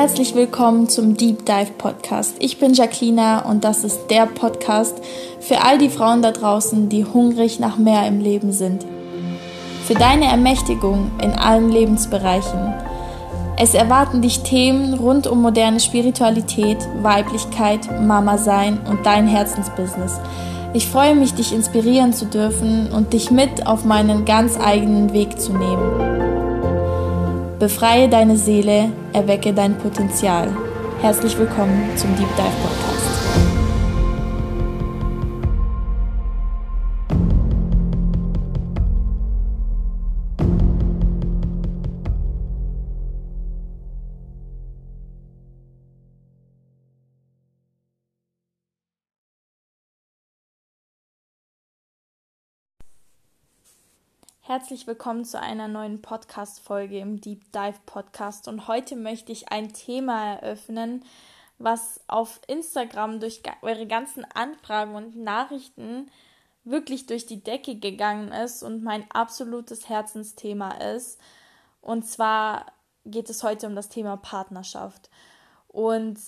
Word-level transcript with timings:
Herzlich 0.00 0.34
willkommen 0.34 0.88
zum 0.88 1.14
Deep 1.14 1.44
Dive 1.44 1.72
Podcast. 1.76 2.36
Ich 2.38 2.58
bin 2.58 2.72
Jacqueline 2.72 3.44
und 3.46 3.64
das 3.64 3.84
ist 3.84 4.06
der 4.06 4.24
Podcast 4.24 4.96
für 5.40 5.60
all 5.62 5.76
die 5.76 5.90
Frauen 5.90 6.22
da 6.22 6.30
draußen, 6.30 6.88
die 6.88 7.04
hungrig 7.04 7.60
nach 7.60 7.76
mehr 7.76 8.06
im 8.06 8.18
Leben 8.18 8.50
sind. 8.50 8.86
Für 9.84 9.92
deine 9.92 10.24
Ermächtigung 10.24 11.10
in 11.22 11.32
allen 11.32 11.70
Lebensbereichen. 11.70 12.72
Es 13.58 13.74
erwarten 13.74 14.22
dich 14.22 14.40
Themen 14.40 14.94
rund 14.94 15.26
um 15.26 15.42
moderne 15.42 15.80
Spiritualität, 15.80 16.78
Weiblichkeit, 17.02 17.86
Mama 18.00 18.38
sein 18.38 18.78
und 18.88 19.04
dein 19.04 19.26
Herzensbusiness. 19.26 20.18
Ich 20.72 20.86
freue 20.86 21.14
mich, 21.14 21.34
dich 21.34 21.52
inspirieren 21.52 22.14
zu 22.14 22.24
dürfen 22.24 22.90
und 22.90 23.12
dich 23.12 23.30
mit 23.30 23.66
auf 23.66 23.84
meinen 23.84 24.24
ganz 24.24 24.58
eigenen 24.58 25.12
Weg 25.12 25.38
zu 25.38 25.52
nehmen. 25.52 26.09
Befreie 27.60 28.08
deine 28.08 28.38
Seele, 28.38 28.90
erwecke 29.12 29.52
dein 29.52 29.76
Potenzial. 29.76 30.48
Herzlich 31.02 31.38
willkommen 31.38 31.94
zum 31.94 32.08
Deep 32.16 32.34
Dive 32.34 32.56
Podcast. 32.62 32.89
Herzlich 54.50 54.88
willkommen 54.88 55.24
zu 55.24 55.40
einer 55.40 55.68
neuen 55.68 56.02
Podcast-Folge 56.02 56.98
im 56.98 57.20
Deep 57.20 57.52
Dive 57.52 57.78
Podcast. 57.86 58.48
Und 58.48 58.66
heute 58.66 58.96
möchte 58.96 59.30
ich 59.30 59.52
ein 59.52 59.72
Thema 59.72 60.34
eröffnen, 60.34 61.04
was 61.58 62.00
auf 62.08 62.40
Instagram 62.48 63.20
durch 63.20 63.42
eure 63.62 63.86
ganzen 63.86 64.24
Anfragen 64.24 64.96
und 64.96 65.14
Nachrichten 65.14 66.10
wirklich 66.64 67.06
durch 67.06 67.26
die 67.26 67.44
Decke 67.44 67.76
gegangen 67.76 68.32
ist 68.32 68.64
und 68.64 68.82
mein 68.82 69.08
absolutes 69.12 69.88
Herzensthema 69.88 70.72
ist. 70.96 71.20
Und 71.80 72.04
zwar 72.04 72.72
geht 73.04 73.30
es 73.30 73.44
heute 73.44 73.68
um 73.68 73.76
das 73.76 73.88
Thema 73.88 74.16
Partnerschaft. 74.16 75.10
Und 75.68 76.18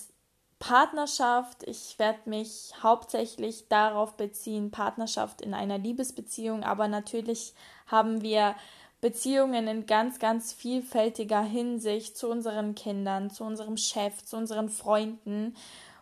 Partnerschaft, 0.63 1.63
ich 1.63 1.99
werde 1.99 2.29
mich 2.29 2.71
hauptsächlich 2.81 3.67
darauf 3.67 4.15
beziehen, 4.15 4.71
Partnerschaft 4.71 5.41
in 5.41 5.53
einer 5.53 5.77
Liebesbeziehung, 5.77 6.63
aber 6.63 6.87
natürlich 6.87 7.53
haben 7.85 8.21
wir 8.21 8.55
Beziehungen 9.01 9.67
in 9.67 9.85
ganz, 9.87 10.19
ganz 10.19 10.53
vielfältiger 10.53 11.41
Hinsicht 11.41 12.17
zu 12.17 12.29
unseren 12.29 12.75
Kindern, 12.75 13.29
zu 13.29 13.43
unserem 13.43 13.75
Chef, 13.75 14.23
zu 14.23 14.37
unseren 14.37 14.69
Freunden. 14.69 15.53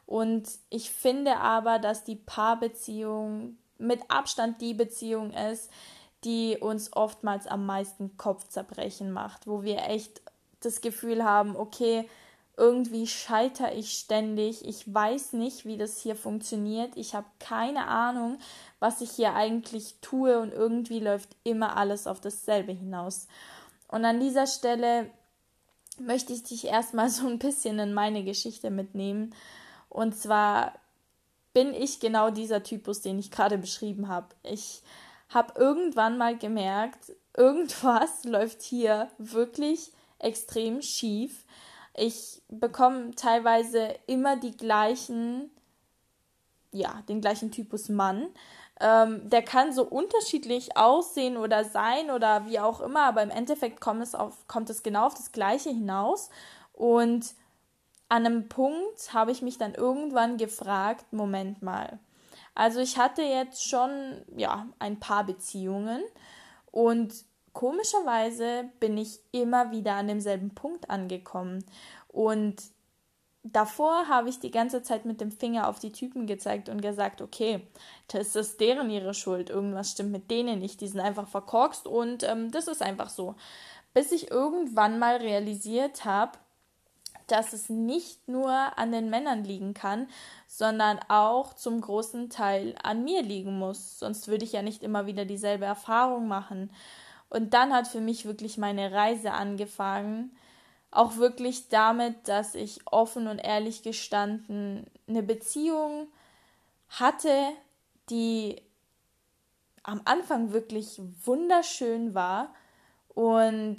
Und 0.06 0.48
ich 0.70 0.92
finde 0.92 1.38
aber, 1.38 1.80
dass 1.80 2.04
die 2.04 2.17
Paarbeziehung 2.17 3.58
mit 3.80 4.12
Abstand 4.12 4.62
die 4.62 4.76
Beziehung 4.76 5.32
ist, 5.32 5.72
die 6.23 6.59
uns 6.59 6.94
oftmals 6.94 7.48
am 7.48 7.66
meisten 7.66 8.16
Kopfzerbrechen 8.16 9.12
macht, 9.12 9.48
wo 9.48 9.64
wir 9.64 9.89
echt 9.89 10.22
das 10.59 10.82
Gefühl 10.82 11.23
haben, 11.23 11.56
okay, 11.56 12.08
irgendwie 12.62 13.08
scheitere 13.08 13.73
ich 13.73 13.94
ständig. 13.94 14.64
Ich 14.67 14.94
weiß 14.94 15.34
nicht, 15.34 15.66
wie 15.66 15.78
das 15.78 16.00
hier 16.00 16.16
funktioniert. 16.16 16.95
Ich 16.95 17.16
habe 17.16 17.26
keine 17.40 17.88
Ahnung, 17.88 18.38
was 18.80 19.02
ich 19.02 19.09
hier 19.09 19.34
eigentlich 19.34 19.95
tue 20.02 20.40
und 20.40 20.54
irgendwie 20.54 21.00
läuft 21.00 21.36
immer 21.44 21.76
alles 21.76 22.06
auf 22.06 22.22
dasselbe 22.22 22.72
hinaus. 22.72 23.28
Und 23.88 24.06
an 24.06 24.20
dieser 24.20 24.45
Stelle 24.45 25.09
möchte 25.98 26.34
ich 26.34 26.44
dich 26.44 26.66
erstmal 26.67 27.09
so 27.09 27.28
ein 27.28 27.39
bisschen 27.39 27.80
in 27.80 27.95
meine 27.95 28.23
Geschichte 28.23 28.70
mitnehmen. 28.70 29.34
Und 29.89 30.16
zwar 30.16 30.73
bin 31.54 31.73
ich 31.73 32.00
genau 32.00 32.30
dieser 32.30 32.61
Typus, 32.61 33.02
den 33.02 33.17
ich 33.17 33.32
gerade 33.32 33.58
beschrieben 33.58 34.08
habe. 34.08 34.28
Ich 34.43 34.83
habe 35.30 35.60
irgendwann 35.60 36.20
mal 36.20 36.38
gemerkt, 36.38 37.11
irgendwas 37.36 38.23
läuft 38.23 38.61
hier 38.61 39.10
wirklich 39.17 39.92
extrem 40.20 40.83
schief 40.83 41.43
ich 41.96 42.42
bekomme 42.50 43.12
teilweise 43.16 43.96
immer 44.08 44.38
die 44.38 44.56
gleichen, 44.56 45.52
ja, 46.72 47.02
den 47.10 47.22
gleichen 47.22 47.52
Typus 47.52 47.90
Mann. 47.90 48.28
Ähm, 48.80 49.30
der 49.30 49.44
kann 49.44 49.74
so 49.74 49.84
unterschiedlich 49.84 50.76
aussehen 50.78 51.38
oder 51.38 51.64
sein 51.64 52.10
oder 52.10 52.48
wie 52.48 52.60
auch 52.60 52.82
immer, 52.82 53.04
aber 53.04 53.22
im 53.22 53.30
Endeffekt 53.30 53.80
kommt 53.80 54.02
es, 54.02 54.16
auf, 54.16 54.48
kommt 54.48 54.70
es 54.70 54.82
genau 54.82 55.06
auf 55.06 55.14
das 55.14 55.32
Gleiche 55.32 55.70
hinaus. 55.70 56.30
Und 56.74 57.36
an 58.10 58.26
einem 58.26 58.50
Punkt 58.50 59.14
habe 59.14 59.32
ich 59.32 59.42
mich 59.42 59.58
dann 59.58 59.76
irgendwann 59.76 60.38
gefragt, 60.38 61.14
Moment 61.14 61.62
mal. 61.62 62.00
Also 62.56 62.80
ich 62.80 62.98
hatte 62.98 63.22
jetzt 63.22 63.68
schon 63.68 64.26
ja 64.36 64.68
ein 64.80 65.00
paar 65.00 65.26
Beziehungen 65.26 66.02
und 66.72 67.14
komischerweise 67.54 68.70
bin 68.80 68.98
ich 68.98 69.20
immer 69.32 69.72
wieder 69.72 69.95
an 69.95 70.08
demselben 70.08 70.54
Punkt 70.56 70.89
angekommen. 70.89 71.64
Und 72.08 72.62
davor 73.44 74.08
habe 74.08 74.30
ich 74.30 74.39
die 74.39 74.52
ganze 74.52 74.84
Zeit 74.84 75.06
mit 75.06 75.22
dem 75.22 75.32
Finger 75.32 75.67
auf 75.67 75.80
die 75.80 75.92
Typen 75.92 76.28
gezeigt 76.28 76.70
und 76.70 76.82
gesagt, 76.82 77.22
okay, 77.22 77.67
das 78.08 78.36
ist 78.36 78.60
deren 78.60 78.90
ihre 78.90 79.14
Schuld, 79.14 79.50
irgendwas 79.50 79.92
stimmt 79.92 80.11
mit 80.11 80.30
denen 80.30 80.60
nicht, 80.60 80.82
die 80.82 80.88
sind 80.88 81.00
einfach 81.00 81.28
verkorkst 81.28 81.88
und 81.88 82.23
ähm, 82.23 82.52
das 82.52 82.67
ist 82.67 82.82
einfach 82.82 83.10
so. 83.10 83.36
Bis 83.94 84.11
ich 84.11 84.32
irgendwann 84.32 85.00
mal 85.00 85.17
realisiert 85.17 86.06
habe, 86.06 86.38
dass 87.28 87.54
es 87.54 87.70
nicht 87.70 88.28
nur 88.28 88.52
an 88.78 88.92
den 88.92 89.10
Männern 89.10 89.44
liegen 89.44 89.73
kann, 89.73 90.08
sondern 90.48 91.00
auch 91.08 91.54
zum 91.54 91.80
großen 91.80 92.30
Teil 92.30 92.76
an 92.84 93.04
mir 93.04 93.22
liegen 93.22 93.58
muss. 93.58 94.00
Sonst 94.00 94.28
würde 94.28 94.44
ich 94.44 94.52
ja 94.52 94.61
nicht 94.61 94.84
immer 94.84 95.06
wieder 95.06 95.23
dieselbe 95.23 95.66
Erfahrung 95.66 96.28
machen. 96.28 96.72
Und 97.31 97.53
dann 97.53 97.73
hat 97.73 97.87
für 97.87 98.02
mich 98.02 98.25
wirklich 98.25 98.58
meine 98.58 98.92
Reise 98.92 99.31
angefangen. 99.31 100.36
Auch 100.92 101.15
wirklich 101.15 101.69
damit, 101.69 102.27
dass 102.27 102.55
ich 102.55 102.81
offen 102.86 103.27
und 103.27 103.39
ehrlich 103.39 103.83
gestanden 103.83 104.86
eine 105.08 105.23
Beziehung 105.23 106.08
hatte, 106.89 107.31
die 108.09 108.61
am 109.83 110.02
Anfang 110.03 110.52
wirklich 110.52 110.99
wunderschön 111.23 112.14
war 112.14 112.53
und 113.08 113.77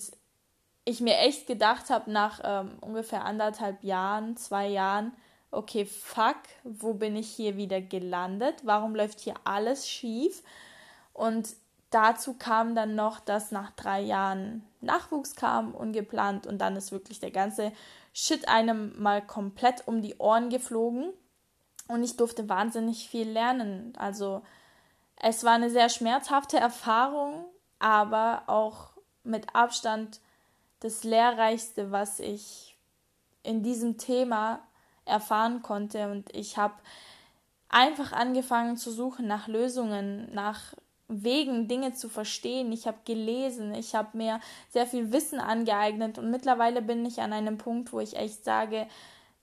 ich 0.87 1.01
mir 1.03 1.19
echt 1.19 1.47
gedacht 1.47 1.91
habe 1.91 2.11
nach 2.11 2.41
ähm, 2.43 2.79
ungefähr 2.81 3.27
anderthalb 3.27 3.85
Jahren, 3.85 4.39
zwei 4.39 4.67
Jahren, 4.69 5.13
okay, 5.51 5.85
fuck, 5.85 6.39
wo 6.65 6.95
bin 6.95 7.17
ich 7.17 7.29
hier 7.29 7.59
wieder 7.59 7.83
gelandet? 7.83 8.63
Warum 8.65 8.97
läuft 8.97 9.21
hier 9.21 9.35
alles 9.45 9.87
schief? 9.87 10.43
Und 11.13 11.51
dazu 11.93 12.35
kam 12.35 12.75
dann 12.75 12.95
noch, 12.95 13.21
dass 13.21 13.53
nach 13.53 13.71
drei 13.73 14.01
Jahren 14.01 14.67
Nachwuchs 14.81 15.37
kam, 15.37 15.75
ungeplant, 15.75 16.47
und 16.47 16.59
dann 16.59 16.77
ist 16.77 16.93
wirklich 16.93 17.21
der 17.21 17.31
ganze 17.31 17.73
Shit 18.13 18.49
einem 18.49 19.01
mal 19.01 19.25
komplett 19.25 19.87
um 19.87 20.03
die 20.03 20.17
Ohren 20.17 20.51
geflogen. 20.51 21.13
Und 21.89 22.03
ich 22.03 22.17
durfte 22.17 22.49
wahnsinnig 22.49 23.09
viel 23.09 23.29
lernen. 23.29 23.93
Also 23.97 24.43
es 25.17 25.45
war 25.45 25.53
eine 25.53 25.71
sehr 25.71 25.89
schmerzhafte 25.89 26.59
Erfahrung, 26.59 27.45
aber 27.79 28.45
auch 28.47 28.93
mit 29.25 29.55
Abstand 29.55 30.21
das 30.81 31.05
Lehrreichste, 31.05 31.93
was 31.93 32.19
ich 32.19 32.77
in 33.43 33.63
diesem 33.63 33.99
Thema 33.99 34.61
erfahren 35.05 35.63
konnte. 35.63 36.11
Und 36.11 36.35
ich 36.35 36.57
habe 36.59 36.75
einfach 37.69 38.13
angefangen 38.13 38.77
zu 38.77 38.91
suchen 38.91 39.27
nach 39.27 39.49
Lösungen, 39.49 40.33
nach 40.33 40.75
Wegen, 41.13 41.69
Dinge 41.69 41.93
zu 41.93 42.09
verstehen. 42.09 42.73
Ich 42.73 42.87
habe 42.87 42.99
gelesen, 43.05 43.75
ich 43.75 43.95
habe 43.95 44.17
mir 44.17 44.41
sehr 44.71 44.87
viel 44.87 45.13
Wissen 45.13 45.41
angeeignet 45.41 46.19
und 46.19 46.31
mittlerweile 46.31 46.83
bin 46.83 47.05
ich 47.05 47.21
an 47.21 47.33
einem 47.33 47.59
Punkt, 47.59 47.93
wo 47.93 48.01
ich 48.01 48.17
echt 48.17 48.45
sage, 48.45 48.87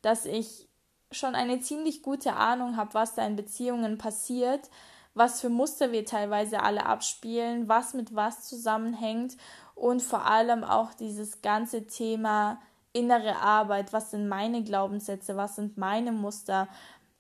dass 0.02 0.26
ich 0.26 0.68
schon 1.12 1.36
eine 1.36 1.60
ziemlich 1.60 2.04
gute 2.04 2.34
Ahnung 2.34 2.78
habe, 2.78 2.94
was 2.94 3.16
da 3.16 3.26
in 3.26 3.36
Beziehungen 3.36 3.98
passiert, 3.98 4.70
was 5.14 5.42
für 5.42 5.50
Muster 5.50 5.92
wir 5.92 6.06
teilweise 6.06 6.62
alle 6.62 6.86
abspielen, 6.86 7.68
was 7.68 7.94
mit 7.94 8.16
was 8.16 8.48
zusammenhängt 8.48 9.36
und 9.76 10.02
vor 10.02 10.26
allem 10.26 10.64
auch 10.64 10.94
dieses 10.94 11.42
ganze 11.42 11.88
Thema 11.88 12.60
innere 12.94 13.38
Arbeit, 13.38 13.94
was 13.94 14.12
sind 14.12 14.28
meine 14.28 14.64
Glaubenssätze, 14.64 15.38
was 15.38 15.56
sind 15.56 15.78
meine 15.78 16.12
Muster, 16.12 16.68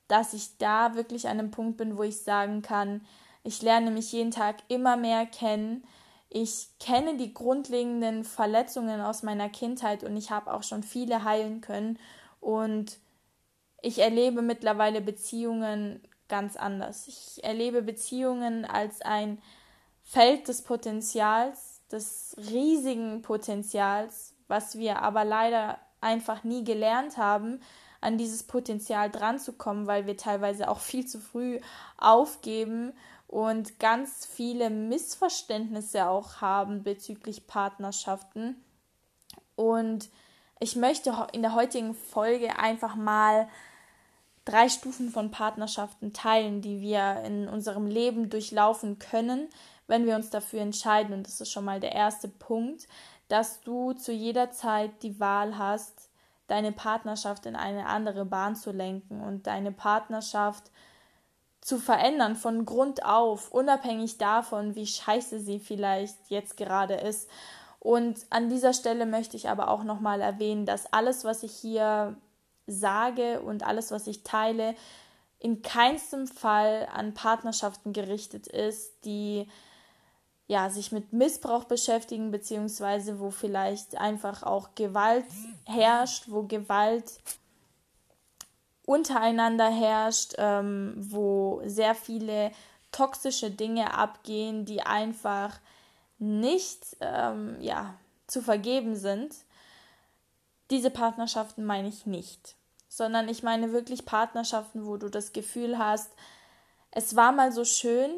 dass 0.07 0.33
ich 0.33 0.57
da 0.57 0.95
wirklich 0.95 1.27
an 1.27 1.39
einem 1.39 1.51
Punkt 1.51 1.77
bin, 1.77 1.97
wo 1.97 2.03
ich 2.03 2.21
sagen 2.21 2.61
kann, 2.61 3.01
ich 3.43 3.61
lerne 3.61 3.91
mich 3.91 4.11
jeden 4.11 4.31
Tag 4.31 4.57
immer 4.67 4.97
mehr 4.97 5.25
kennen. 5.25 5.83
Ich 6.29 6.67
kenne 6.79 7.17
die 7.17 7.33
grundlegenden 7.33 8.23
Verletzungen 8.23 9.01
aus 9.01 9.23
meiner 9.23 9.49
Kindheit 9.49 10.03
und 10.03 10.15
ich 10.17 10.29
habe 10.29 10.53
auch 10.53 10.63
schon 10.63 10.83
viele 10.83 11.23
heilen 11.23 11.61
können. 11.61 11.97
Und 12.39 12.99
ich 13.81 13.99
erlebe 13.99 14.41
mittlerweile 14.41 15.01
Beziehungen 15.01 16.01
ganz 16.27 16.55
anders. 16.55 17.07
Ich 17.07 17.43
erlebe 17.43 17.81
Beziehungen 17.81 18.65
als 18.65 19.01
ein 19.01 19.41
Feld 20.03 20.47
des 20.47 20.61
Potenzials, 20.61 21.81
des 21.91 22.35
riesigen 22.37 23.21
Potenzials, 23.21 24.35
was 24.47 24.77
wir 24.77 25.01
aber 25.01 25.25
leider 25.25 25.79
einfach 26.01 26.43
nie 26.43 26.63
gelernt 26.63 27.17
haben, 27.17 27.61
an 28.01 28.17
dieses 28.17 28.43
Potenzial 28.43 29.09
dran 29.09 29.39
zu 29.39 29.53
kommen, 29.53 29.87
weil 29.87 30.05
wir 30.07 30.15
teilweise 30.15 30.69
auch 30.69 30.79
viel 30.79 31.05
zu 31.05 31.19
früh 31.19 31.59
aufgeben 31.97 32.93
und 33.29 33.79
ganz 33.79 34.25
viele 34.25 34.71
Missverständnisse 34.71 36.09
auch 36.09 36.41
haben 36.41 36.81
bezüglich 36.81 37.45
Partnerschaften. 37.45 38.55
Und 39.55 40.09
ich 40.59 40.75
möchte 40.75 41.27
in 41.31 41.43
der 41.43 41.53
heutigen 41.53 41.93
Folge 41.93 42.57
einfach 42.57 42.95
mal 42.95 43.47
drei 44.45 44.67
Stufen 44.67 45.11
von 45.11 45.29
Partnerschaften 45.29 46.11
teilen, 46.11 46.61
die 46.61 46.81
wir 46.81 47.21
in 47.23 47.47
unserem 47.47 47.85
Leben 47.85 48.31
durchlaufen 48.31 48.97
können, 48.97 49.47
wenn 49.85 50.07
wir 50.07 50.15
uns 50.15 50.31
dafür 50.31 50.61
entscheiden. 50.61 51.13
Und 51.13 51.27
das 51.27 51.39
ist 51.39 51.51
schon 51.51 51.65
mal 51.65 51.79
der 51.79 51.91
erste 51.91 52.29
Punkt, 52.29 52.87
dass 53.27 53.61
du 53.61 53.93
zu 53.93 54.11
jeder 54.11 54.49
Zeit 54.49 55.03
die 55.03 55.19
Wahl 55.19 55.55
hast, 55.55 56.09
deine 56.47 56.71
Partnerschaft 56.71 57.45
in 57.45 57.55
eine 57.55 57.85
andere 57.85 58.25
Bahn 58.25 58.55
zu 58.55 58.71
lenken 58.71 59.21
und 59.21 59.45
deine 59.45 59.71
Partnerschaft 59.71 60.71
zu 61.69 61.77
verändern 61.77 62.35
von 62.35 62.65
Grund 62.65 63.05
auf, 63.05 63.51
unabhängig 63.51 64.17
davon, 64.17 64.73
wie 64.73 64.87
scheiße 64.87 65.39
sie 65.39 65.59
vielleicht 65.59 66.17
jetzt 66.29 66.57
gerade 66.57 66.95
ist. 66.95 67.29
Und 67.79 68.25
an 68.31 68.49
dieser 68.49 68.73
Stelle 68.73 69.05
möchte 69.05 69.37
ich 69.37 69.49
aber 69.49 69.67
auch 69.69 69.83
nochmal 69.83 70.19
erwähnen, 70.19 70.65
dass 70.65 70.91
alles, 70.91 71.25
was 71.25 71.43
ich 71.43 71.51
hier 71.51 72.17
sage 72.65 73.41
und 73.41 73.67
alles, 73.67 73.91
was 73.91 74.07
ich 74.07 74.23
teile, 74.23 74.73
in 75.37 75.61
keinstem 75.61 76.25
Fall 76.25 76.87
an 76.91 77.13
Partnerschaften 77.13 77.93
gerichtet 77.93 78.47
ist, 78.47 79.05
die 79.05 79.47
ja, 80.47 80.71
sich 80.71 80.91
mit 80.91 81.13
Missbrauch 81.13 81.65
beschäftigen, 81.65 82.31
beziehungsweise 82.31 83.19
wo 83.19 83.29
vielleicht 83.29 83.95
einfach 83.95 84.41
auch 84.41 84.73
Gewalt 84.73 85.25
herrscht, 85.65 86.23
wo 86.29 86.41
Gewalt 86.41 87.19
untereinander 88.89 89.69
herrscht, 89.69 90.33
ähm, 90.39 90.95
wo 90.97 91.61
sehr 91.63 91.93
viele 91.93 92.51
toxische 92.91 93.51
Dinge 93.51 93.93
abgehen, 93.93 94.65
die 94.65 94.81
einfach 94.81 95.59
nicht 96.17 96.97
ähm, 96.99 97.57
ja, 97.61 97.93
zu 98.25 98.41
vergeben 98.41 98.95
sind. 98.95 99.35
Diese 100.71 100.89
Partnerschaften 100.89 101.65
meine 101.65 101.87
ich 101.87 102.07
nicht, 102.07 102.55
sondern 102.87 103.29
ich 103.29 103.43
meine 103.43 103.73
wirklich 103.73 104.05
Partnerschaften, 104.05 104.87
wo 104.87 104.97
du 104.97 105.07
das 105.07 105.33
Gefühl 105.33 105.77
hast, 105.77 106.09
es 106.89 107.15
war 107.15 107.31
mal 107.31 107.51
so 107.51 107.65
schön, 107.65 108.09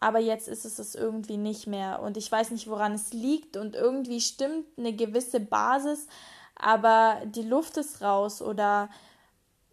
aber 0.00 0.18
jetzt 0.18 0.48
ist 0.48 0.64
es 0.64 0.80
es 0.80 0.96
irgendwie 0.96 1.36
nicht 1.36 1.68
mehr 1.68 2.02
und 2.02 2.16
ich 2.16 2.32
weiß 2.32 2.50
nicht, 2.50 2.68
woran 2.68 2.94
es 2.94 3.12
liegt 3.12 3.56
und 3.56 3.76
irgendwie 3.76 4.20
stimmt 4.20 4.66
eine 4.76 4.92
gewisse 4.92 5.38
Basis, 5.38 6.08
aber 6.56 7.22
die 7.26 7.42
Luft 7.42 7.76
ist 7.76 8.02
raus 8.02 8.42
oder 8.42 8.88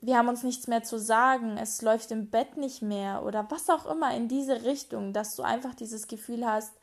wir 0.03 0.17
haben 0.17 0.27
uns 0.27 0.43
nichts 0.43 0.67
mehr 0.67 0.83
zu 0.83 0.99
sagen, 0.99 1.55
es 1.57 1.81
läuft 1.81 2.11
im 2.11 2.29
Bett 2.29 2.57
nicht 2.57 2.81
mehr 2.81 3.23
oder 3.23 3.49
was 3.49 3.69
auch 3.69 3.85
immer 3.85 4.13
in 4.13 4.27
diese 4.27 4.65
Richtung, 4.65 5.13
dass 5.13 5.37
du 5.37 5.43
einfach 5.43 5.73
dieses 5.73 6.07
Gefühl 6.07 6.45
hast, 6.45 6.73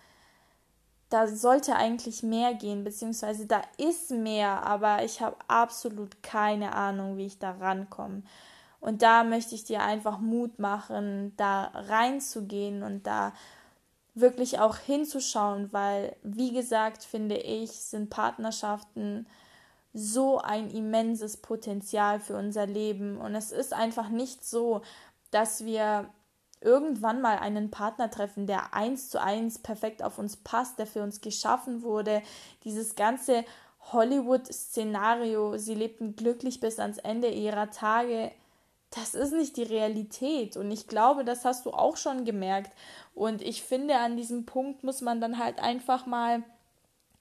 da 1.10 1.26
sollte 1.26 1.76
eigentlich 1.76 2.22
mehr 2.22 2.54
gehen, 2.54 2.82
beziehungsweise 2.82 3.44
da 3.44 3.60
ist 3.76 4.10
mehr, 4.10 4.66
aber 4.66 5.04
ich 5.04 5.20
habe 5.20 5.36
absolut 5.48 6.22
keine 6.22 6.74
Ahnung, 6.74 7.18
wie 7.18 7.26
ich 7.26 7.38
da 7.38 7.50
rankomme. 7.50 8.22
Und 8.80 9.02
da 9.02 9.22
möchte 9.22 9.54
ich 9.54 9.64
dir 9.64 9.82
einfach 9.82 10.18
Mut 10.18 10.58
machen, 10.58 11.34
da 11.36 11.72
reinzugehen 11.74 12.82
und 12.82 13.06
da 13.06 13.34
wirklich 14.14 14.60
auch 14.60 14.78
hinzuschauen, 14.78 15.74
weil, 15.74 16.16
wie 16.22 16.54
gesagt, 16.54 17.04
finde 17.04 17.36
ich, 17.36 17.72
sind 17.72 18.08
Partnerschaften 18.08 19.26
so 19.92 20.38
ein 20.38 20.70
immenses 20.70 21.36
Potenzial 21.36 22.20
für 22.20 22.36
unser 22.36 22.66
Leben. 22.66 23.16
Und 23.18 23.34
es 23.34 23.52
ist 23.52 23.72
einfach 23.72 24.08
nicht 24.08 24.44
so, 24.44 24.82
dass 25.30 25.64
wir 25.64 26.08
irgendwann 26.60 27.20
mal 27.20 27.38
einen 27.38 27.70
Partner 27.70 28.10
treffen, 28.10 28.46
der 28.46 28.74
eins 28.74 29.08
zu 29.08 29.20
eins 29.20 29.58
perfekt 29.58 30.02
auf 30.02 30.18
uns 30.18 30.36
passt, 30.36 30.78
der 30.78 30.86
für 30.86 31.02
uns 31.02 31.20
geschaffen 31.20 31.82
wurde. 31.82 32.22
Dieses 32.64 32.94
ganze 32.94 33.44
Hollywood-Szenario, 33.92 35.56
sie 35.56 35.74
lebten 35.74 36.16
glücklich 36.16 36.60
bis 36.60 36.78
ans 36.78 36.98
Ende 36.98 37.28
ihrer 37.28 37.70
Tage. 37.70 38.30
Das 38.90 39.14
ist 39.14 39.32
nicht 39.32 39.56
die 39.56 39.62
Realität. 39.62 40.56
Und 40.56 40.70
ich 40.70 40.86
glaube, 40.86 41.24
das 41.24 41.44
hast 41.44 41.64
du 41.64 41.70
auch 41.70 41.96
schon 41.96 42.24
gemerkt. 42.24 42.72
Und 43.14 43.40
ich 43.42 43.62
finde, 43.62 43.96
an 43.96 44.16
diesem 44.16 44.44
Punkt 44.46 44.84
muss 44.84 45.00
man 45.00 45.20
dann 45.20 45.38
halt 45.38 45.60
einfach 45.60 46.06
mal 46.06 46.42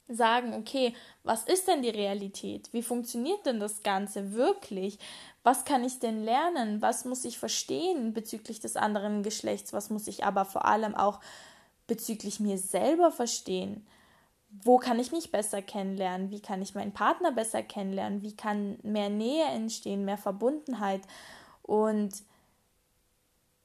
sagen, 0.10 0.54
okay, 0.54 0.96
was 1.24 1.44
ist 1.44 1.68
denn 1.68 1.82
die 1.82 1.90
Realität? 1.90 2.70
Wie 2.72 2.82
funktioniert 2.82 3.46
denn 3.46 3.60
das 3.60 3.84
Ganze 3.84 4.34
wirklich? 4.34 5.00
Was 5.44 5.66
kann 5.66 5.84
ich 5.84 6.00
denn 6.00 6.24
lernen? 6.24 6.82
Was 6.82 7.06
muss 7.06 7.26
ich 7.26 7.38
verstehen 7.38 8.14
bezüglich 8.14 8.60
des 8.60 8.76
anderen 8.76 9.24
Geschlechts? 9.24 9.72
Was 9.72 9.90
muss 9.90 10.08
ich 10.08 10.26
aber 10.26 10.46
vor 10.46 10.66
allem 10.66 10.96
auch 10.96 11.20
bezüglich 11.88 12.40
mir 12.40 12.58
selber 12.58 13.12
verstehen? 13.12 13.86
Wo 14.64 14.78
kann 14.78 15.00
ich 15.00 15.12
mich 15.12 15.32
besser 15.32 15.62
kennenlernen? 15.62 16.32
Wie 16.32 16.42
kann 16.42 16.62
ich 16.62 16.74
meinen 16.74 16.94
Partner 16.94 17.32
besser 17.32 17.62
kennenlernen? 17.62 18.24
Wie 18.24 18.36
kann 18.36 18.80
mehr 18.82 19.10
Nähe 19.10 19.46
entstehen, 19.46 20.06
mehr 20.06 20.18
Verbundenheit? 20.18 21.02
Und 21.62 22.24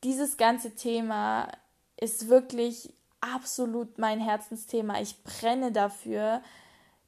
dieses 0.03 0.37
ganze 0.37 0.75
Thema 0.75 1.49
ist 1.97 2.29
wirklich 2.29 2.93
absolut 3.35 3.99
mein 3.99 4.21
Herzensthema. 4.21 5.01
Ich 5.01 5.23
brenne 5.23 5.73
dafür, 5.73 6.43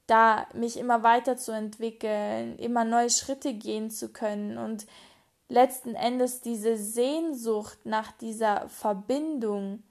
da 0.06 0.46
mich 0.54 0.78
immer 0.78 1.02
weiterzuentwickeln, 1.02 2.58
immer 2.58 2.84
neue 2.84 3.10
Schritte 3.10 3.54
gehen 3.54 3.90
zu 3.90 4.12
können 4.12 4.56
und 4.56 4.86
letzten 5.48 5.94
Endes 5.94 6.40
diese 6.40 6.76
Sehnsucht 6.76 7.78
nach 7.84 8.12
dieser 8.12 8.68
Verbindung 8.68 9.82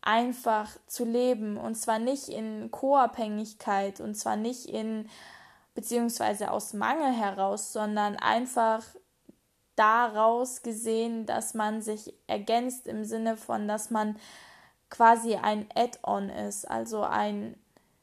einfach 0.00 0.70
zu 0.86 1.04
leben 1.04 1.56
und 1.56 1.74
zwar 1.74 1.98
nicht 1.98 2.28
in 2.28 2.70
Co-Abhängigkeit 2.70 4.00
und 4.00 4.14
zwar 4.14 4.36
nicht 4.36 4.66
in 4.66 5.08
beziehungsweise 5.74 6.50
aus 6.50 6.72
Mangel 6.72 7.12
heraus, 7.12 7.72
sondern 7.72 8.16
einfach 8.16 8.82
daraus 9.76 10.62
gesehen, 10.62 11.24
dass 11.24 11.54
man 11.54 11.82
sich 11.82 12.14
ergänzt 12.26 12.86
im 12.86 13.04
Sinne 13.04 13.36
von, 13.36 13.68
dass 13.68 13.90
man 13.90 14.16
quasi 14.90 15.34
ein 15.34 15.66
Add-on 15.74 16.30
ist, 16.30 16.68
also 16.70 17.02
ein 17.02 17.56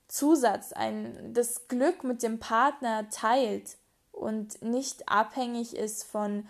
Zusatz, 0.07 0.71
ein 0.71 1.33
das 1.33 1.67
Glück 1.67 2.03
mit 2.03 2.23
dem 2.23 2.39
Partner 2.39 3.09
teilt 3.09 3.77
und 4.11 4.61
nicht 4.61 5.09
abhängig 5.09 5.75
ist 5.75 6.03
von 6.03 6.47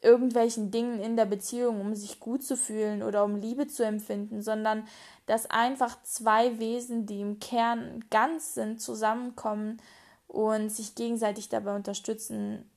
irgendwelchen 0.00 0.70
Dingen 0.70 1.00
in 1.00 1.16
der 1.16 1.26
Beziehung, 1.26 1.80
um 1.80 1.94
sich 1.94 2.18
gut 2.18 2.42
zu 2.42 2.56
fühlen 2.56 3.02
oder 3.02 3.24
um 3.24 3.36
Liebe 3.36 3.68
zu 3.68 3.84
empfinden, 3.84 4.42
sondern 4.42 4.86
dass 5.26 5.48
einfach 5.48 6.02
zwei 6.02 6.58
Wesen, 6.58 7.06
die 7.06 7.20
im 7.20 7.38
Kern 7.38 8.04
ganz 8.10 8.54
sind, 8.54 8.80
zusammenkommen 8.80 9.80
und 10.26 10.70
sich 10.70 10.96
gegenseitig 10.96 11.48
dabei 11.48 11.76
unterstützen, 11.76 12.68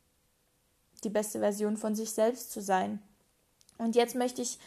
die 1.04 1.10
beste 1.10 1.40
Version 1.40 1.78
von 1.78 1.96
sich 1.96 2.12
selbst 2.12 2.52
zu 2.52 2.62
sein. 2.62 3.02
Und 3.78 3.96
jetzt 3.96 4.16
möchte 4.16 4.42
ich 4.42 4.60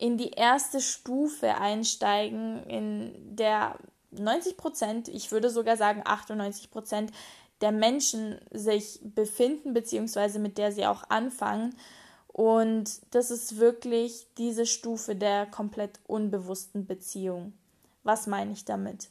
in 0.00 0.16
die 0.16 0.30
erste 0.30 0.80
Stufe 0.80 1.56
einsteigen, 1.56 2.64
in 2.64 3.36
der 3.36 3.76
90 4.12 4.56
Prozent, 4.56 5.08
ich 5.08 5.30
würde 5.30 5.50
sogar 5.50 5.76
sagen 5.76 6.00
98 6.04 6.70
Prozent 6.70 7.12
der 7.60 7.70
Menschen 7.70 8.40
sich 8.50 8.98
befinden, 9.02 9.74
beziehungsweise 9.74 10.38
mit 10.38 10.56
der 10.56 10.72
sie 10.72 10.86
auch 10.86 11.04
anfangen. 11.10 11.76
Und 12.28 12.90
das 13.10 13.30
ist 13.30 13.58
wirklich 13.58 14.26
diese 14.38 14.64
Stufe 14.64 15.14
der 15.14 15.44
komplett 15.44 16.00
unbewussten 16.06 16.86
Beziehung. 16.86 17.52
Was 18.02 18.26
meine 18.26 18.52
ich 18.52 18.64
damit? 18.64 19.10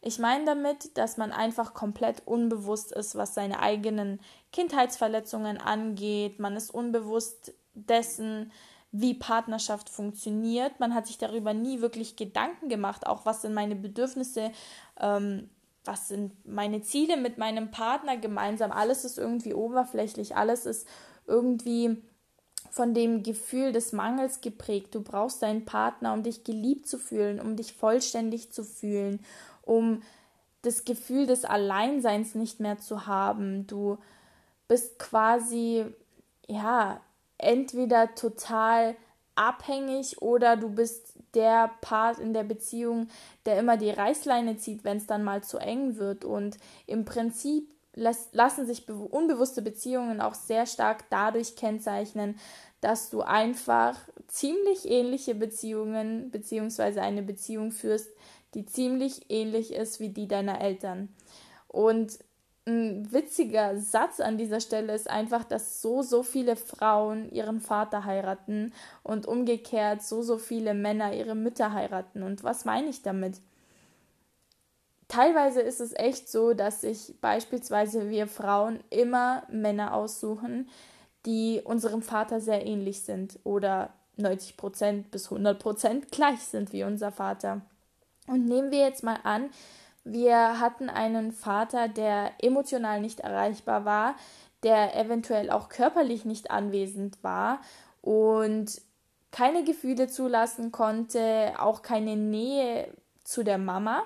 Ich 0.00 0.18
meine 0.18 0.46
damit, 0.46 0.96
dass 0.96 1.18
man 1.18 1.32
einfach 1.32 1.74
komplett 1.74 2.26
unbewusst 2.26 2.90
ist, 2.90 3.16
was 3.16 3.34
seine 3.34 3.60
eigenen 3.60 4.18
Kindheitsverletzungen 4.50 5.58
angeht. 5.58 6.40
Man 6.40 6.56
ist 6.56 6.70
unbewusst 6.70 7.52
dessen, 7.74 8.50
wie 8.92 9.14
Partnerschaft 9.14 9.88
funktioniert. 9.88 10.78
Man 10.78 10.94
hat 10.94 11.06
sich 11.06 11.18
darüber 11.18 11.54
nie 11.54 11.80
wirklich 11.80 12.16
Gedanken 12.16 12.68
gemacht, 12.68 13.06
auch 13.06 13.24
was 13.24 13.42
sind 13.42 13.54
meine 13.54 13.74
Bedürfnisse, 13.74 14.52
ähm, 15.00 15.48
was 15.84 16.08
sind 16.08 16.32
meine 16.46 16.82
Ziele 16.82 17.16
mit 17.16 17.38
meinem 17.38 17.70
Partner 17.70 18.16
gemeinsam. 18.18 18.70
Alles 18.70 19.04
ist 19.04 19.18
irgendwie 19.18 19.54
oberflächlich, 19.54 20.36
alles 20.36 20.66
ist 20.66 20.86
irgendwie 21.26 22.02
von 22.70 22.94
dem 22.94 23.22
Gefühl 23.22 23.72
des 23.72 23.92
Mangels 23.92 24.40
geprägt. 24.40 24.94
Du 24.94 25.02
brauchst 25.02 25.42
deinen 25.42 25.64
Partner, 25.64 26.12
um 26.12 26.22
dich 26.22 26.44
geliebt 26.44 26.86
zu 26.86 26.98
fühlen, 26.98 27.40
um 27.40 27.56
dich 27.56 27.72
vollständig 27.72 28.52
zu 28.52 28.62
fühlen, 28.62 29.20
um 29.62 30.02
das 30.62 30.84
Gefühl 30.84 31.26
des 31.26 31.44
Alleinseins 31.44 32.34
nicht 32.34 32.60
mehr 32.60 32.78
zu 32.78 33.06
haben. 33.06 33.66
Du 33.66 33.98
bist 34.68 34.98
quasi, 34.98 35.84
ja, 36.46 37.00
entweder 37.42 38.14
total 38.14 38.96
abhängig 39.34 40.20
oder 40.20 40.56
du 40.56 40.68
bist 40.68 41.14
der 41.34 41.70
Part 41.80 42.18
in 42.18 42.34
der 42.34 42.44
Beziehung, 42.44 43.08
der 43.46 43.58
immer 43.58 43.76
die 43.76 43.90
Reißleine 43.90 44.56
zieht, 44.56 44.84
wenn 44.84 44.98
es 44.98 45.06
dann 45.06 45.24
mal 45.24 45.42
zu 45.42 45.58
eng 45.58 45.96
wird. 45.96 46.24
Und 46.24 46.58
im 46.86 47.04
Prinzip 47.04 47.68
lassen 47.94 48.66
sich 48.66 48.88
unbewusste 48.88 49.62
Beziehungen 49.62 50.20
auch 50.20 50.34
sehr 50.34 50.66
stark 50.66 51.04
dadurch 51.10 51.56
kennzeichnen, 51.56 52.38
dass 52.80 53.10
du 53.10 53.22
einfach 53.22 53.96
ziemlich 54.28 54.90
ähnliche 54.90 55.34
Beziehungen 55.34 56.30
beziehungsweise 56.30 57.02
eine 57.02 57.22
Beziehung 57.22 57.70
führst, 57.70 58.10
die 58.54 58.66
ziemlich 58.66 59.30
ähnlich 59.30 59.72
ist 59.72 60.00
wie 60.00 60.08
die 60.08 60.26
deiner 60.26 60.60
Eltern. 60.60 61.14
Und 61.68 62.18
ein 62.64 63.12
witziger 63.12 63.76
Satz 63.78 64.20
an 64.20 64.38
dieser 64.38 64.60
Stelle 64.60 64.94
ist 64.94 65.10
einfach, 65.10 65.44
dass 65.44 65.82
so, 65.82 66.02
so 66.02 66.22
viele 66.22 66.54
Frauen 66.54 67.30
ihren 67.32 67.60
Vater 67.60 68.04
heiraten 68.04 68.72
und 69.02 69.26
umgekehrt 69.26 70.02
so, 70.02 70.22
so 70.22 70.38
viele 70.38 70.72
Männer 70.72 71.12
ihre 71.12 71.34
Mütter 71.34 71.72
heiraten. 71.72 72.22
Und 72.22 72.44
was 72.44 72.64
meine 72.64 72.88
ich 72.88 73.02
damit? 73.02 73.40
Teilweise 75.08 75.60
ist 75.60 75.80
es 75.80 75.92
echt 75.92 76.30
so, 76.30 76.54
dass 76.54 76.82
sich 76.82 77.14
beispielsweise 77.20 78.10
wir 78.10 78.28
Frauen 78.28 78.80
immer 78.90 79.42
Männer 79.50 79.92
aussuchen, 79.94 80.68
die 81.26 81.60
unserem 81.64 82.02
Vater 82.02 82.40
sehr 82.40 82.64
ähnlich 82.64 83.02
sind 83.02 83.38
oder 83.44 83.92
90% 84.18 85.10
bis 85.10 85.28
100% 85.28 86.10
gleich 86.10 86.40
sind 86.40 86.72
wie 86.72 86.84
unser 86.84 87.10
Vater. 87.10 87.60
Und 88.28 88.46
nehmen 88.46 88.70
wir 88.70 88.78
jetzt 88.78 89.02
mal 89.02 89.18
an, 89.24 89.50
wir 90.04 90.60
hatten 90.60 90.90
einen 90.90 91.32
Vater, 91.32 91.88
der 91.88 92.32
emotional 92.40 93.00
nicht 93.00 93.20
erreichbar 93.20 93.84
war, 93.84 94.14
der 94.62 94.96
eventuell 94.96 95.50
auch 95.50 95.68
körperlich 95.68 96.24
nicht 96.24 96.50
anwesend 96.50 97.22
war 97.22 97.60
und 98.00 98.80
keine 99.30 99.64
Gefühle 99.64 100.08
zulassen 100.08 100.72
konnte, 100.72 101.52
auch 101.58 101.82
keine 101.82 102.16
Nähe 102.16 102.92
zu 103.24 103.42
der 103.42 103.58
Mama, 103.58 104.02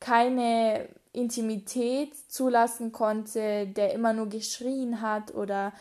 keine 0.00 0.88
Intimität 1.12 2.14
zulassen 2.30 2.92
konnte, 2.92 3.66
der 3.66 3.92
immer 3.92 4.12
nur 4.12 4.28
geschrien 4.28 5.02
hat 5.02 5.34
oder 5.34 5.72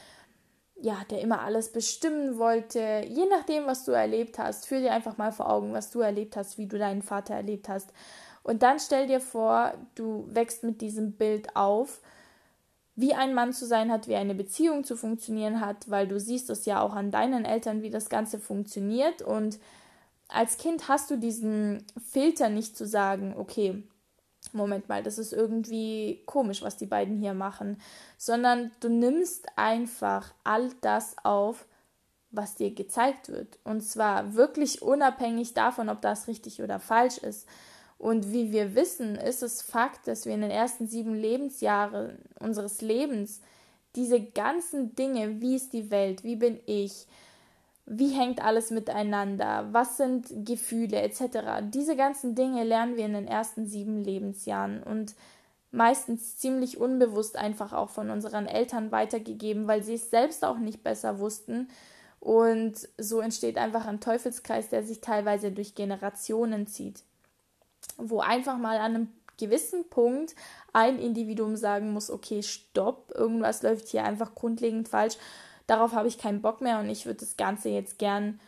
ja, 0.82 1.02
der 1.10 1.22
immer 1.22 1.42
alles 1.42 1.72
bestimmen 1.72 2.38
wollte, 2.38 3.04
je 3.08 3.26
nachdem, 3.30 3.66
was 3.66 3.84
du 3.84 3.92
erlebt 3.92 4.40
hast. 4.40 4.66
Führ 4.66 4.80
dir 4.80 4.94
einfach 4.94 5.18
mal 5.18 5.32
vor 5.32 5.50
Augen, 5.50 5.74
was 5.74 5.92
du 5.92 6.00
erlebt 6.00 6.38
hast, 6.38 6.58
wie 6.58 6.68
du 6.68 6.78
deinen 6.78 7.02
Vater 7.02 7.36
erlebt 7.36 7.68
hast. 7.68 7.92
Und 8.50 8.64
dann 8.64 8.80
stell 8.80 9.06
dir 9.06 9.22
vor, 9.22 9.76
du 9.94 10.26
wächst 10.28 10.64
mit 10.64 10.82
diesem 10.82 11.12
Bild 11.12 11.56
auf, 11.56 12.02
wie 12.96 13.14
ein 13.14 13.36
Mann 13.36 13.54
zu 13.54 13.68
sein 13.68 13.92
hat, 13.92 14.08
wie 14.08 14.16
eine 14.16 14.34
Beziehung 14.34 14.84
zu 14.84 14.98
funktionieren 14.98 15.62
hat, 15.62 15.88
weil 15.92 16.08
du 16.08 16.20
siehst 16.20 16.50
es 16.50 16.66
ja 16.66 16.82
auch 16.82 16.96
an 16.96 17.12
deinen 17.12 17.46
Eltern, 17.46 17.84
wie 17.84 17.92
das 17.92 18.10
Ganze 18.10 18.40
funktioniert. 18.40 19.22
Und 19.22 19.60
als 20.30 20.58
Kind 20.58 20.88
hast 20.88 21.12
du 21.12 21.18
diesen 21.20 21.86
Filter 22.12 22.50
nicht 22.50 22.76
zu 22.76 22.88
sagen, 22.88 23.36
okay, 23.38 23.84
Moment 24.52 24.90
mal, 24.90 25.04
das 25.04 25.20
ist 25.20 25.32
irgendwie 25.32 26.24
komisch, 26.26 26.64
was 26.64 26.76
die 26.76 26.88
beiden 26.88 27.20
hier 27.20 27.36
machen, 27.36 27.80
sondern 28.18 28.72
du 28.80 28.90
nimmst 28.90 29.46
einfach 29.58 30.34
all 30.44 30.72
das 30.82 31.16
auf, 31.24 31.68
was 32.32 32.56
dir 32.56 32.74
gezeigt 32.74 33.30
wird. 33.30 33.60
Und 33.64 33.82
zwar 33.82 34.34
wirklich 34.34 34.82
unabhängig 34.82 35.54
davon, 35.54 35.88
ob 35.88 36.02
das 36.02 36.28
richtig 36.28 36.64
oder 36.64 36.80
falsch 36.80 37.20
ist. 37.20 37.48
Und 38.00 38.32
wie 38.32 38.52
wir 38.52 38.76
wissen, 38.76 39.16
ist 39.16 39.44
es 39.44 39.62
Fakt, 39.62 40.08
dass 40.08 40.26
wir 40.26 40.34
in 40.34 40.42
den 40.42 40.50
ersten 40.50 40.88
sieben 40.88 41.14
Lebensjahren 41.14 42.18
unseres 42.40 42.82
Lebens 42.82 43.42
diese 43.96 44.22
ganzen 44.22 44.96
Dinge, 44.96 45.42
wie 45.42 45.56
ist 45.56 45.74
die 45.74 45.92
Welt, 45.92 46.24
wie 46.24 46.38
bin 46.38 46.60
ich, 46.66 47.06
wie 47.86 48.10
hängt 48.10 48.44
alles 48.44 48.72
miteinander, 48.72 49.68
was 49.74 49.98
sind 49.98 50.28
Gefühle 50.46 51.02
etc. 51.02 51.62
Diese 51.74 51.98
ganzen 51.98 52.36
Dinge 52.36 52.64
lernen 52.64 52.96
wir 52.96 53.06
in 53.06 53.14
den 53.14 53.28
ersten 53.28 53.66
sieben 53.66 54.02
Lebensjahren 54.02 54.82
und 54.82 55.14
meistens 55.72 56.38
ziemlich 56.38 56.78
unbewusst 56.78 57.36
einfach 57.36 57.74
auch 57.74 57.90
von 57.90 58.12
unseren 58.12 58.46
Eltern 58.46 58.92
weitergegeben, 58.94 59.68
weil 59.68 59.84
sie 59.84 59.96
es 59.96 60.10
selbst 60.10 60.46
auch 60.46 60.58
nicht 60.58 60.84
besser 60.84 61.20
wussten. 61.20 61.68
Und 62.22 62.88
so 62.98 63.22
entsteht 63.22 63.58
einfach 63.58 63.86
ein 63.86 64.02
Teufelskreis, 64.02 64.70
der 64.70 64.84
sich 64.84 65.02
teilweise 65.02 65.52
durch 65.52 65.76
Generationen 65.76 66.68
zieht, 66.68 67.04
wo 68.00 68.20
einfach 68.20 68.58
mal 68.58 68.78
an 68.78 68.96
einem 68.96 69.08
gewissen 69.38 69.90
Punkt 69.90 70.36
ein 70.74 71.00
Individuum 71.00 71.56
sagen 71.56 71.94
muss, 71.94 72.10
okay, 72.10 72.44
stopp, 72.44 73.12
irgendwas 73.16 73.62
läuft 73.64 73.88
hier 73.88 74.04
einfach 74.04 74.36
grundlegend 74.36 74.90
falsch 74.90 75.18
darauf 75.70 75.94
habe 75.94 76.08
ich 76.08 76.18
keinen 76.18 76.42
Bock 76.42 76.62
mehr 76.62 76.80
und 76.80 76.90
ich 76.90 77.06
würde 77.06 77.20
das 77.20 77.38
Ganze 77.38 77.70
jetzt 77.70 78.00
gern 78.00 78.40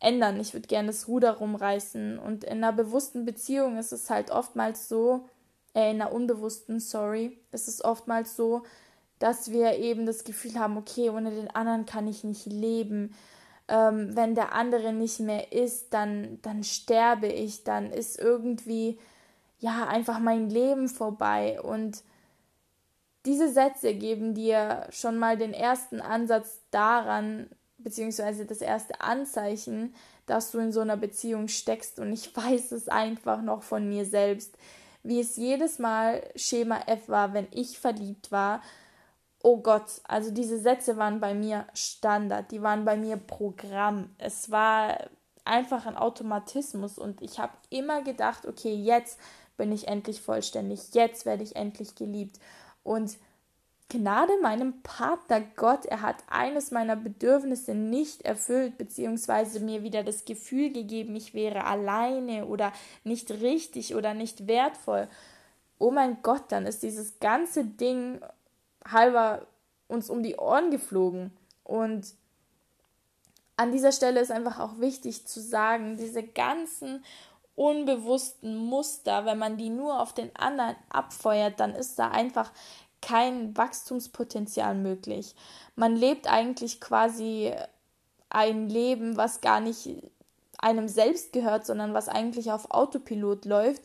ändern. 0.00 0.40
Ich 0.40 0.52
würde 0.54 0.66
gern 0.66 0.86
das 0.86 1.08
Ruder 1.08 1.32
rumreißen. 1.32 2.18
Und 2.18 2.44
in 2.44 2.64
einer 2.64 2.72
bewussten 2.72 3.24
Beziehung 3.24 3.78
ist 3.78 3.92
es 3.92 4.10
halt 4.10 4.30
oftmals 4.30 4.88
so, 4.88 5.28
äh, 5.74 5.90
in 5.90 6.02
einer 6.02 6.12
unbewussten, 6.12 6.80
sorry, 6.80 7.38
ist 7.52 7.68
es 7.68 7.84
oftmals 7.84 8.36
so, 8.36 8.64
dass 9.18 9.52
wir 9.52 9.78
eben 9.78 10.04
das 10.04 10.24
Gefühl 10.24 10.58
haben, 10.58 10.76
okay, 10.76 11.10
ohne 11.10 11.30
den 11.30 11.50
anderen 11.50 11.86
kann 11.86 12.08
ich 12.08 12.24
nicht 12.24 12.46
leben. 12.46 13.14
Ähm, 13.68 14.14
wenn 14.14 14.34
der 14.34 14.52
andere 14.52 14.92
nicht 14.92 15.20
mehr 15.20 15.52
ist, 15.52 15.94
dann, 15.94 16.38
dann 16.42 16.64
sterbe 16.64 17.28
ich, 17.28 17.64
dann 17.64 17.90
ist 17.90 18.18
irgendwie, 18.18 18.98
ja, 19.58 19.86
einfach 19.86 20.18
mein 20.18 20.50
Leben 20.50 20.88
vorbei. 20.88 21.60
Und 21.60 22.02
diese 23.24 23.50
Sätze 23.50 23.94
geben 23.94 24.34
dir 24.34 24.86
schon 24.90 25.18
mal 25.18 25.38
den 25.38 25.54
ersten 25.54 26.00
Ansatz 26.00 26.60
daran, 26.70 27.48
beziehungsweise 27.78 28.44
das 28.44 28.60
erste 28.60 29.00
Anzeichen, 29.00 29.94
dass 30.26 30.50
du 30.50 30.58
in 30.58 30.72
so 30.72 30.80
einer 30.80 30.96
Beziehung 30.96 31.48
steckst. 31.48 31.98
Und 31.98 32.12
ich 32.12 32.36
weiß 32.36 32.72
es 32.72 32.88
einfach 32.88 33.42
noch 33.42 33.62
von 33.62 33.88
mir 33.88 34.04
selbst, 34.04 34.56
wie 35.02 35.20
es 35.20 35.36
jedes 35.36 35.78
Mal 35.78 36.22
Schema 36.34 36.80
F 36.86 37.08
war, 37.08 37.34
wenn 37.34 37.46
ich 37.50 37.78
verliebt 37.78 38.32
war. 38.32 38.62
Oh 39.46 39.58
Gott, 39.58 40.00
also 40.04 40.30
diese 40.30 40.58
Sätze 40.58 40.96
waren 40.96 41.20
bei 41.20 41.34
mir 41.34 41.66
Standard, 41.74 42.50
die 42.50 42.62
waren 42.62 42.86
bei 42.86 42.96
mir 42.96 43.18
Programm. 43.18 44.08
Es 44.16 44.50
war 44.50 44.96
einfach 45.44 45.84
ein 45.84 45.98
Automatismus 45.98 46.98
und 46.98 47.20
ich 47.20 47.38
habe 47.38 47.52
immer 47.68 48.00
gedacht, 48.02 48.46
okay, 48.46 48.74
jetzt 48.74 49.20
bin 49.58 49.70
ich 49.70 49.86
endlich 49.86 50.22
vollständig, 50.22 50.94
jetzt 50.94 51.26
werde 51.26 51.42
ich 51.42 51.56
endlich 51.56 51.94
geliebt. 51.94 52.38
Und 52.84 53.18
Gnade 53.90 54.32
meinem 54.40 54.80
Partner 54.80 55.42
Gott, 55.56 55.84
er 55.84 56.00
hat 56.00 56.24
eines 56.30 56.70
meiner 56.70 56.96
Bedürfnisse 56.96 57.74
nicht 57.74 58.22
erfüllt, 58.22 58.78
beziehungsweise 58.78 59.60
mir 59.60 59.82
wieder 59.82 60.02
das 60.02 60.24
Gefühl 60.24 60.72
gegeben, 60.72 61.14
ich 61.16 61.34
wäre 61.34 61.64
alleine 61.64 62.46
oder 62.46 62.72
nicht 63.04 63.30
richtig 63.30 63.94
oder 63.94 64.14
nicht 64.14 64.48
wertvoll. 64.48 65.06
Oh 65.78 65.90
mein 65.90 66.22
Gott, 66.22 66.44
dann 66.48 66.64
ist 66.64 66.82
dieses 66.82 67.20
ganze 67.20 67.66
Ding 67.66 68.22
halber 68.90 69.46
uns 69.88 70.10
um 70.10 70.22
die 70.22 70.36
Ohren 70.36 70.70
geflogen. 70.70 71.32
Und 71.62 72.14
an 73.56 73.72
dieser 73.72 73.92
Stelle 73.92 74.20
ist 74.20 74.30
einfach 74.30 74.58
auch 74.58 74.80
wichtig 74.80 75.26
zu 75.26 75.40
sagen, 75.40 75.96
diese 75.96 76.22
ganzen 76.22 77.04
unbewussten 77.54 78.56
Muster, 78.56 79.26
wenn 79.26 79.38
man 79.38 79.56
die 79.56 79.70
nur 79.70 80.00
auf 80.00 80.12
den 80.12 80.34
anderen 80.34 80.74
abfeuert, 80.88 81.60
dann 81.60 81.74
ist 81.74 81.98
da 81.98 82.10
einfach 82.10 82.50
kein 83.00 83.56
Wachstumspotenzial 83.56 84.74
möglich. 84.74 85.34
Man 85.76 85.94
lebt 85.94 86.26
eigentlich 86.26 86.80
quasi 86.80 87.54
ein 88.30 88.68
Leben, 88.68 89.16
was 89.16 89.40
gar 89.40 89.60
nicht 89.60 89.88
einem 90.58 90.88
selbst 90.88 91.32
gehört, 91.32 91.66
sondern 91.66 91.94
was 91.94 92.08
eigentlich 92.08 92.50
auf 92.50 92.70
Autopilot 92.70 93.44
läuft. 93.44 93.82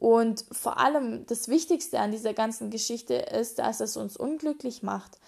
Und 0.00 0.46
vor 0.50 0.80
allem 0.80 1.26
das 1.26 1.48
Wichtigste 1.48 2.00
an 2.00 2.10
dieser 2.10 2.32
ganzen 2.32 2.70
Geschichte 2.70 3.14
ist, 3.14 3.58
dass 3.58 3.80
es 3.80 3.98
uns 3.98 4.16
unglücklich 4.16 4.82
macht, 4.82 5.18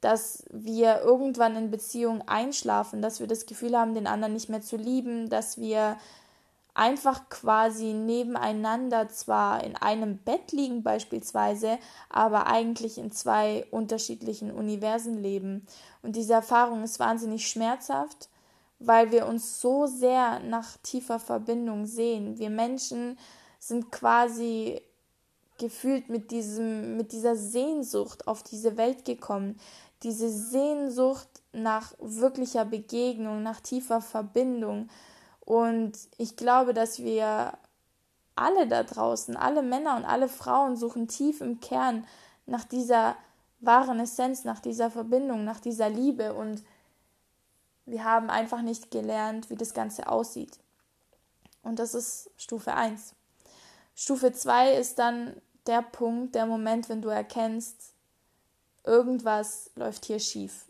dass 0.00 0.44
wir 0.50 1.02
irgendwann 1.02 1.56
in 1.56 1.70
Beziehungen 1.70 2.22
einschlafen, 2.26 3.02
dass 3.02 3.20
wir 3.20 3.26
das 3.26 3.44
Gefühl 3.44 3.78
haben, 3.78 3.94
den 3.94 4.06
anderen 4.06 4.32
nicht 4.32 4.48
mehr 4.48 4.62
zu 4.62 4.76
lieben, 4.76 5.28
dass 5.28 5.58
wir 5.58 5.98
einfach 6.72 7.28
quasi 7.28 7.92
nebeneinander 7.92 9.10
zwar 9.10 9.62
in 9.62 9.76
einem 9.76 10.16
Bett 10.16 10.52
liegen 10.52 10.82
beispielsweise, 10.82 11.78
aber 12.08 12.46
eigentlich 12.46 12.96
in 12.96 13.12
zwei 13.12 13.66
unterschiedlichen 13.70 14.50
Universen 14.50 15.22
leben. 15.22 15.66
Und 16.02 16.16
diese 16.16 16.32
Erfahrung 16.32 16.82
ist 16.82 16.98
wahnsinnig 16.98 17.46
schmerzhaft, 17.46 18.30
weil 18.78 19.12
wir 19.12 19.26
uns 19.26 19.60
so 19.60 19.86
sehr 19.86 20.40
nach 20.40 20.78
tiefer 20.82 21.20
Verbindung 21.20 21.84
sehen. 21.84 22.38
Wir 22.38 22.50
Menschen 22.50 23.18
sind 23.66 23.90
quasi 23.90 24.82
gefühlt 25.58 26.10
mit 26.10 26.30
diesem 26.30 26.96
mit 26.96 27.12
dieser 27.12 27.34
Sehnsucht 27.34 28.28
auf 28.28 28.42
diese 28.42 28.76
Welt 28.76 29.04
gekommen. 29.04 29.58
Diese 30.02 30.28
Sehnsucht 30.28 31.28
nach 31.52 31.94
wirklicher 31.98 32.66
Begegnung, 32.66 33.42
nach 33.42 33.60
tiefer 33.60 34.02
Verbindung 34.02 34.90
und 35.40 35.92
ich 36.18 36.36
glaube, 36.36 36.74
dass 36.74 36.98
wir 36.98 37.54
alle 38.36 38.66
da 38.66 38.82
draußen, 38.82 39.36
alle 39.36 39.62
Männer 39.62 39.96
und 39.96 40.04
alle 40.04 40.28
Frauen 40.28 40.76
suchen 40.76 41.08
tief 41.08 41.40
im 41.40 41.60
Kern 41.60 42.06
nach 42.44 42.64
dieser 42.64 43.16
wahren 43.60 44.00
Essenz, 44.00 44.44
nach 44.44 44.60
dieser 44.60 44.90
Verbindung, 44.90 45.44
nach 45.44 45.60
dieser 45.60 45.88
Liebe 45.88 46.34
und 46.34 46.62
wir 47.86 48.04
haben 48.04 48.28
einfach 48.28 48.60
nicht 48.60 48.90
gelernt, 48.90 49.48
wie 49.48 49.56
das 49.56 49.72
Ganze 49.72 50.08
aussieht. 50.08 50.58
Und 51.62 51.78
das 51.78 51.94
ist 51.94 52.30
Stufe 52.36 52.74
1. 52.74 53.14
Stufe 53.94 54.32
2 54.32 54.74
ist 54.74 54.98
dann 54.98 55.40
der 55.66 55.82
Punkt, 55.82 56.34
der 56.34 56.46
Moment, 56.46 56.88
wenn 56.88 57.02
du 57.02 57.08
erkennst, 57.08 57.94
irgendwas 58.84 59.70
läuft 59.76 60.04
hier 60.04 60.18
schief. 60.18 60.66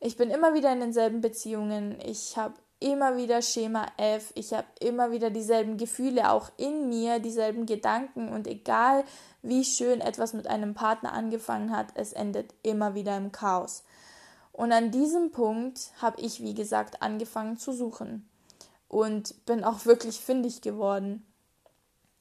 Ich 0.00 0.16
bin 0.16 0.30
immer 0.30 0.54
wieder 0.54 0.72
in 0.72 0.80
denselben 0.80 1.20
Beziehungen. 1.20 1.98
Ich 2.04 2.36
habe 2.36 2.54
immer 2.80 3.16
wieder 3.16 3.42
Schema 3.42 3.86
F. 3.96 4.32
Ich 4.34 4.52
habe 4.52 4.66
immer 4.80 5.10
wieder 5.10 5.30
dieselben 5.30 5.76
Gefühle 5.76 6.30
auch 6.30 6.50
in 6.56 6.88
mir, 6.88 7.18
dieselben 7.18 7.66
Gedanken. 7.66 8.28
Und 8.28 8.46
egal 8.46 9.04
wie 9.42 9.64
schön 9.64 10.00
etwas 10.00 10.34
mit 10.34 10.46
einem 10.46 10.74
Partner 10.74 11.12
angefangen 11.12 11.76
hat, 11.76 11.88
es 11.94 12.12
endet 12.12 12.54
immer 12.62 12.94
wieder 12.94 13.16
im 13.16 13.32
Chaos. 13.32 13.82
Und 14.52 14.72
an 14.72 14.90
diesem 14.90 15.30
Punkt 15.30 15.92
habe 16.00 16.20
ich, 16.20 16.42
wie 16.42 16.54
gesagt, 16.54 17.02
angefangen 17.02 17.58
zu 17.58 17.72
suchen 17.72 18.28
und 18.88 19.44
bin 19.46 19.62
auch 19.64 19.84
wirklich 19.84 20.20
fündig 20.20 20.62
geworden. 20.62 21.24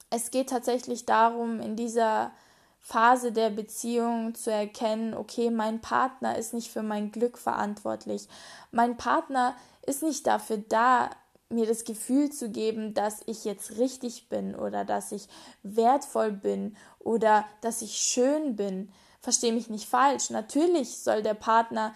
Es 0.09 0.31
geht 0.31 0.49
tatsächlich 0.49 1.05
darum, 1.05 1.59
in 1.59 1.75
dieser 1.75 2.31
Phase 2.79 3.33
der 3.33 3.49
Beziehung 3.49 4.33
zu 4.33 4.51
erkennen, 4.51 5.13
okay, 5.13 5.49
mein 5.49 5.81
Partner 5.81 6.37
ist 6.37 6.53
nicht 6.53 6.71
für 6.71 6.83
mein 6.83 7.11
Glück 7.11 7.37
verantwortlich. 7.37 8.27
Mein 8.71 8.95
Partner 8.95 9.55
ist 9.85 10.03
nicht 10.03 10.25
dafür 10.25 10.63
da, 10.69 11.09
mir 11.49 11.65
das 11.65 11.83
Gefühl 11.83 12.29
zu 12.31 12.49
geben, 12.49 12.93
dass 12.93 13.21
ich 13.25 13.45
jetzt 13.45 13.77
richtig 13.77 14.29
bin 14.29 14.55
oder 14.55 14.85
dass 14.85 15.11
ich 15.11 15.27
wertvoll 15.63 16.31
bin 16.31 16.75
oder 16.99 17.45
dass 17.61 17.81
ich 17.81 17.97
schön 17.97 18.55
bin. 18.55 18.91
Verstehe 19.21 19.53
mich 19.53 19.69
nicht 19.69 19.89
falsch. 19.89 20.29
Natürlich 20.29 20.99
soll 20.99 21.23
der 21.23 21.33
Partner 21.33 21.93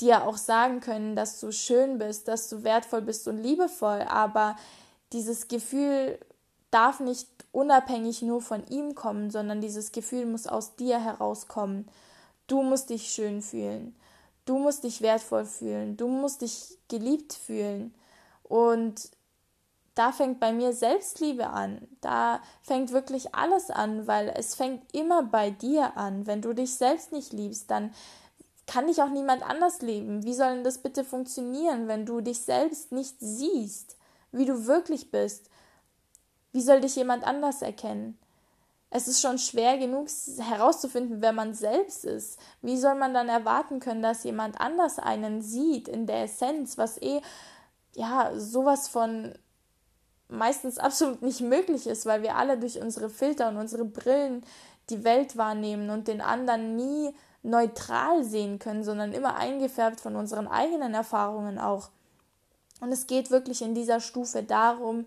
dir 0.00 0.24
auch 0.24 0.36
sagen 0.36 0.80
können, 0.80 1.14
dass 1.14 1.40
du 1.40 1.52
schön 1.52 1.98
bist, 1.98 2.28
dass 2.28 2.48
du 2.48 2.62
wertvoll 2.62 3.02
bist 3.02 3.28
und 3.28 3.42
liebevoll, 3.42 4.02
aber 4.02 4.56
dieses 5.12 5.48
Gefühl 5.48 6.18
darf 6.70 7.00
nicht 7.00 7.28
unabhängig 7.52 8.22
nur 8.22 8.40
von 8.40 8.66
ihm 8.68 8.94
kommen, 8.94 9.30
sondern 9.30 9.60
dieses 9.60 9.92
Gefühl 9.92 10.26
muss 10.26 10.46
aus 10.46 10.76
dir 10.76 11.00
herauskommen. 11.00 11.88
Du 12.46 12.62
musst 12.62 12.90
dich 12.90 13.10
schön 13.10 13.42
fühlen. 13.42 13.94
Du 14.44 14.58
musst 14.58 14.84
dich 14.84 15.02
wertvoll 15.02 15.44
fühlen. 15.44 15.96
Du 15.96 16.08
musst 16.08 16.42
dich 16.42 16.78
geliebt 16.88 17.32
fühlen. 17.32 17.94
Und 18.42 19.10
da 19.94 20.12
fängt 20.12 20.40
bei 20.40 20.52
mir 20.52 20.72
Selbstliebe 20.72 21.48
an. 21.48 21.86
Da 22.00 22.40
fängt 22.62 22.92
wirklich 22.92 23.34
alles 23.34 23.70
an, 23.70 24.06
weil 24.06 24.28
es 24.36 24.54
fängt 24.54 24.94
immer 24.94 25.22
bei 25.22 25.50
dir 25.50 25.96
an. 25.96 26.26
Wenn 26.26 26.42
du 26.42 26.52
dich 26.52 26.74
selbst 26.74 27.12
nicht 27.12 27.32
liebst, 27.32 27.70
dann 27.70 27.92
kann 28.66 28.86
dich 28.86 29.02
auch 29.02 29.10
niemand 29.10 29.42
anders 29.42 29.82
lieben. 29.82 30.24
Wie 30.24 30.34
soll 30.34 30.54
denn 30.54 30.64
das 30.64 30.78
bitte 30.78 31.04
funktionieren, 31.04 31.88
wenn 31.88 32.06
du 32.06 32.20
dich 32.20 32.40
selbst 32.40 32.92
nicht 32.92 33.16
siehst, 33.18 33.96
wie 34.30 34.46
du 34.46 34.66
wirklich 34.66 35.10
bist? 35.10 35.50
Wie 36.52 36.62
soll 36.62 36.80
dich 36.80 36.96
jemand 36.96 37.24
anders 37.24 37.62
erkennen? 37.62 38.18
Es 38.90 39.06
ist 39.06 39.20
schon 39.20 39.38
schwer 39.38 39.78
genug 39.78 40.08
herauszufinden, 40.38 41.22
wer 41.22 41.32
man 41.32 41.54
selbst 41.54 42.04
ist. 42.04 42.40
Wie 42.60 42.76
soll 42.76 42.96
man 42.96 43.14
dann 43.14 43.28
erwarten 43.28 43.78
können, 43.78 44.02
dass 44.02 44.24
jemand 44.24 44.60
anders 44.60 44.98
einen 44.98 45.42
sieht 45.42 45.86
in 45.86 46.06
der 46.06 46.24
Essenz, 46.24 46.76
was 46.76 47.00
eh 47.00 47.20
ja 47.94 48.32
sowas 48.34 48.88
von 48.88 49.34
meistens 50.28 50.78
absolut 50.78 51.22
nicht 51.22 51.40
möglich 51.40 51.86
ist, 51.86 52.06
weil 52.06 52.22
wir 52.22 52.36
alle 52.36 52.58
durch 52.58 52.80
unsere 52.80 53.10
Filter 53.10 53.48
und 53.48 53.56
unsere 53.58 53.84
Brillen 53.84 54.42
die 54.88 55.04
Welt 55.04 55.36
wahrnehmen 55.36 55.90
und 55.90 56.08
den 56.08 56.20
anderen 56.20 56.74
nie 56.74 57.14
neutral 57.42 58.24
sehen 58.24 58.58
können, 58.58 58.84
sondern 58.84 59.12
immer 59.12 59.36
eingefärbt 59.36 60.00
von 60.00 60.16
unseren 60.16 60.48
eigenen 60.48 60.94
Erfahrungen 60.94 61.58
auch. 61.58 61.90
Und 62.80 62.92
es 62.92 63.06
geht 63.06 63.30
wirklich 63.30 63.62
in 63.62 63.74
dieser 63.74 64.00
Stufe 64.00 64.42
darum, 64.42 65.06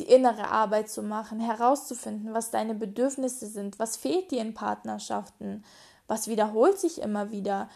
die 0.00 0.10
innere 0.10 0.48
Arbeit 0.48 0.90
zu 0.90 1.02
machen, 1.02 1.40
herauszufinden, 1.40 2.34
was 2.34 2.50
deine 2.50 2.74
Bedürfnisse 2.74 3.46
sind, 3.46 3.78
was 3.78 3.96
fehlt 3.96 4.30
dir 4.30 4.40
in 4.40 4.54
Partnerschaften, 4.54 5.64
was 6.08 6.26
wiederholt 6.26 6.78
sich 6.78 7.00
immer 7.00 7.30
wieder 7.30 7.68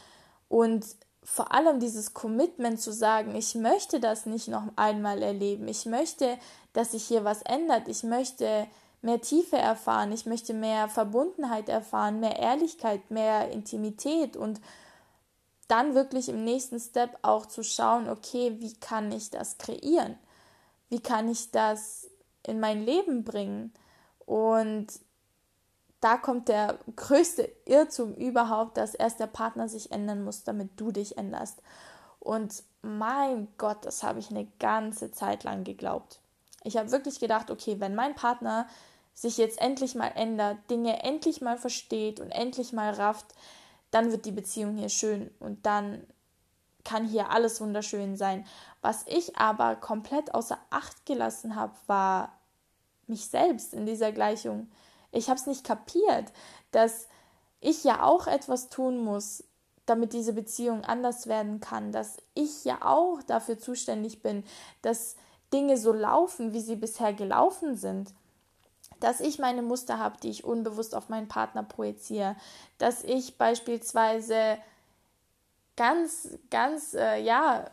und 0.49 0.85
vor 1.23 1.53
allem 1.53 1.81
dieses 1.81 2.13
Commitment 2.13 2.81
zu 2.81 2.93
sagen, 2.93 3.35
ich 3.35 3.55
möchte 3.55 3.99
das 3.99 4.27
nicht 4.27 4.49
noch 4.49 4.65
einmal 4.77 5.23
erleben, 5.23 5.69
ich 5.69 5.87
möchte, 5.87 6.39
dass 6.75 6.93
sich 6.93 7.05
hier 7.05 7.25
was 7.25 7.43
ändert, 7.43 7.89
ich 7.89 8.03
möchte 8.03 8.67
mehr 9.01 9.21
Tiefe 9.21 9.57
erfahren, 9.57 10.13
ich 10.13 10.27
möchte 10.27 10.53
mehr 10.53 10.89
Verbundenheit 10.89 11.69
erfahren, 11.69 12.21
mehr 12.21 12.39
Ehrlichkeit, 12.39 13.11
mehr 13.11 13.51
Intimität 13.51 14.37
und 14.37 14.61
dann 15.69 15.95
wirklich 15.95 16.29
im 16.29 16.45
nächsten 16.45 16.79
Step 16.79 17.19
auch 17.23 17.47
zu 17.47 17.63
schauen, 17.63 18.09
okay, 18.09 18.57
wie 18.61 18.75
kann 18.75 19.11
ich 19.13 19.31
das 19.31 19.57
kreieren? 19.57 20.19
Wie 20.89 21.01
kann 21.01 21.31
ich 21.31 21.51
das 21.51 22.04
in 22.47 22.61
mein 22.61 22.85
Leben 22.85 23.25
bringen. 23.25 23.73
Und 24.27 24.87
da 26.01 26.17
kommt 26.17 26.49
der 26.49 26.79
größte 26.97 27.51
Irrtum 27.65 28.15
überhaupt, 28.15 28.77
dass 28.77 28.95
erst 28.95 29.21
der 29.21 29.27
Partner 29.27 29.69
sich 29.69 29.91
ändern 29.91 30.23
muss, 30.23 30.45
damit 30.45 30.79
du 30.79 30.93
dich 30.93 31.17
änderst. 31.17 31.63
Und 32.21 32.63
mein 32.83 33.49
Gott, 33.59 33.85
das 33.85 34.03
habe 34.03 34.19
ich 34.19 34.31
eine 34.31 34.47
ganze 34.59 35.13
Zeit 35.13 35.45
lang 35.45 35.65
geglaubt. 35.65 36.21
Ich 36.63 36.77
habe 36.77 36.91
wirklich 36.91 37.21
gedacht, 37.21 37.51
okay, 37.51 37.81
wenn 37.81 37.95
mein 37.95 38.15
Partner 38.15 38.67
sich 39.15 39.39
jetzt 39.39 39.61
endlich 39.61 39.95
mal 39.95 40.09
ändert, 40.09 40.59
Dinge 40.71 41.03
endlich 41.03 41.41
mal 41.41 41.57
versteht 41.57 42.21
und 42.21 42.31
endlich 42.31 42.73
mal 42.73 42.93
rafft, 42.93 43.27
dann 43.91 44.11
wird 44.11 44.27
die 44.27 44.33
Beziehung 44.33 44.77
hier 44.77 44.89
schön 44.89 45.31
und 45.39 45.65
dann 45.67 46.05
kann 46.85 47.07
hier 47.07 47.31
alles 47.31 47.61
wunderschön 47.61 48.17
sein. 48.17 48.47
Was 48.83 49.05
ich 49.07 49.37
aber 49.37 49.77
komplett 49.77 50.35
außer 50.35 50.59
Acht 50.71 51.07
gelassen 51.07 51.57
habe, 51.57 51.75
war 51.87 52.33
mich 53.07 53.27
selbst 53.27 53.75
in 53.75 53.87
dieser 53.87 54.13
Gleichung. 54.13 54.71
Ich 55.13 55.29
habe 55.29 55.39
es 55.39 55.47
nicht 55.47 55.65
kapiert, 55.65 56.33
dass 56.71 57.09
ich 57.61 57.85
ja 57.85 58.03
auch 58.03 58.27
etwas 58.27 58.69
tun 58.69 59.03
muss, 59.03 59.45
damit 59.87 60.13
diese 60.13 60.33
Beziehung 60.33 60.85
anders 60.85 61.27
werden 61.27 61.61
kann, 61.61 61.93
dass 61.93 62.17
ich 62.35 62.65
ja 62.65 62.79
auch 62.83 63.23
dafür 63.23 63.59
zuständig 63.59 64.23
bin, 64.23 64.45
dass 64.83 65.17
Dinge 65.53 65.77
so 65.77 65.93
laufen, 65.93 66.53
wie 66.53 66.61
sie 66.61 66.77
bisher 66.77 67.13
gelaufen 67.13 67.77
sind, 67.77 68.13
dass 69.01 69.21
ich 69.21 69.39
meine 69.39 69.63
Muster 69.63 69.99
habe, 69.99 70.17
die 70.23 70.31
ich 70.31 70.45
unbewusst 70.45 70.95
auf 70.95 71.09
meinen 71.09 71.29
Partner 71.29 71.63
projiziere, 71.63 72.37
dass 72.79 73.05
ich 73.05 73.39
beispielsweise 73.39 74.59
ganz, 75.77 76.29
ganz, 76.51 76.95
äh, 76.95 77.21
ja, 77.21 77.67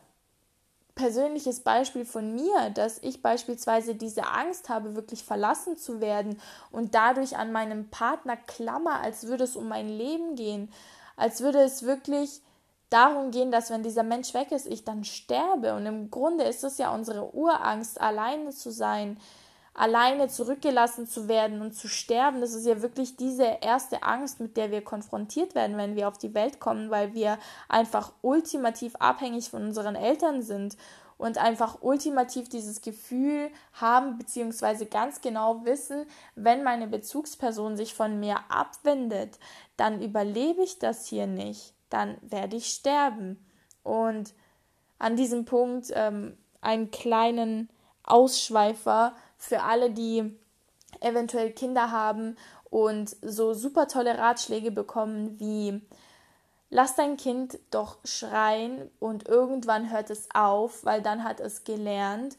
persönliches 0.95 1.61
Beispiel 1.61 2.05
von 2.05 2.35
mir, 2.35 2.69
dass 2.73 2.99
ich 3.01 3.21
beispielsweise 3.21 3.95
diese 3.95 4.27
Angst 4.27 4.69
habe, 4.69 4.95
wirklich 4.95 5.23
verlassen 5.23 5.77
zu 5.77 6.01
werden 6.01 6.39
und 6.71 6.93
dadurch 6.95 7.37
an 7.37 7.51
meinem 7.51 7.89
Partner 7.89 8.37
klammer, 8.37 8.99
als 9.01 9.25
würde 9.27 9.45
es 9.45 9.55
um 9.55 9.67
mein 9.67 9.87
Leben 9.87 10.35
gehen, 10.35 10.71
als 11.15 11.41
würde 11.41 11.61
es 11.61 11.83
wirklich 11.83 12.41
darum 12.89 13.31
gehen, 13.31 13.51
dass 13.51 13.69
wenn 13.69 13.83
dieser 13.83 14.03
Mensch 14.03 14.33
weg 14.33 14.51
ist, 14.51 14.67
ich 14.67 14.83
dann 14.83 15.03
sterbe. 15.03 15.73
Und 15.73 15.85
im 15.85 16.11
Grunde 16.11 16.43
ist 16.43 16.63
es 16.63 16.77
ja 16.77 16.93
unsere 16.93 17.33
Urangst, 17.33 17.99
alleine 17.99 18.51
zu 18.51 18.71
sein, 18.71 19.17
alleine 19.73 20.27
zurückgelassen 20.27 21.07
zu 21.07 21.27
werden 21.27 21.61
und 21.61 21.73
zu 21.73 21.87
sterben, 21.87 22.41
das 22.41 22.53
ist 22.53 22.65
ja 22.65 22.81
wirklich 22.81 23.15
diese 23.15 23.45
erste 23.61 24.03
Angst, 24.03 24.39
mit 24.39 24.57
der 24.57 24.71
wir 24.71 24.83
konfrontiert 24.83 25.55
werden, 25.55 25.77
wenn 25.77 25.95
wir 25.95 26.07
auf 26.07 26.17
die 26.17 26.33
Welt 26.33 26.59
kommen, 26.59 26.89
weil 26.89 27.13
wir 27.13 27.37
einfach 27.69 28.11
ultimativ 28.21 28.95
abhängig 28.97 29.49
von 29.49 29.63
unseren 29.63 29.95
Eltern 29.95 30.41
sind 30.41 30.75
und 31.17 31.37
einfach 31.37 31.77
ultimativ 31.81 32.49
dieses 32.49 32.81
Gefühl 32.81 33.51
haben, 33.73 34.17
beziehungsweise 34.17 34.87
ganz 34.87 35.21
genau 35.21 35.63
wissen, 35.65 36.05
wenn 36.35 36.63
meine 36.63 36.87
Bezugsperson 36.87 37.77
sich 37.77 37.93
von 37.93 38.19
mir 38.19 38.39
abwendet, 38.49 39.37
dann 39.77 40.01
überlebe 40.01 40.63
ich 40.63 40.79
das 40.79 41.05
hier 41.05 41.27
nicht, 41.27 41.75
dann 41.89 42.17
werde 42.21 42.57
ich 42.57 42.67
sterben. 42.67 43.45
Und 43.83 44.33
an 44.97 45.15
diesem 45.15 45.45
Punkt 45.45 45.91
ähm, 45.93 46.37
einen 46.59 46.91
kleinen 46.91 47.69
Ausschweifer 48.03 49.13
für 49.41 49.63
alle, 49.63 49.91
die 49.91 50.37
eventuell 50.99 51.51
Kinder 51.51 51.91
haben 51.91 52.37
und 52.69 53.15
so 53.21 53.53
super 53.53 53.87
tolle 53.87 54.17
Ratschläge 54.17 54.71
bekommen 54.71 55.39
wie 55.39 55.81
lass 56.69 56.95
dein 56.95 57.17
Kind 57.17 57.59
doch 57.69 57.97
schreien 58.05 58.89
und 58.99 59.27
irgendwann 59.27 59.91
hört 59.91 60.09
es 60.09 60.29
auf, 60.33 60.85
weil 60.85 61.01
dann 61.01 61.23
hat 61.23 61.39
es 61.39 61.63
gelernt, 61.63 62.37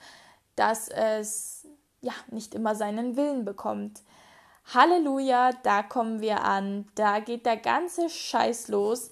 dass 0.57 0.89
es 0.89 1.67
ja 2.01 2.13
nicht 2.31 2.55
immer 2.55 2.75
seinen 2.75 3.17
Willen 3.17 3.45
bekommt. 3.45 4.01
Halleluja, 4.73 5.51
da 5.63 5.83
kommen 5.83 6.21
wir 6.21 6.45
an, 6.45 6.89
da 6.95 7.21
geht 7.21 7.47
der 7.47 7.57
ganze 7.57 8.09
Scheiß 8.09 8.69
los. 8.69 9.11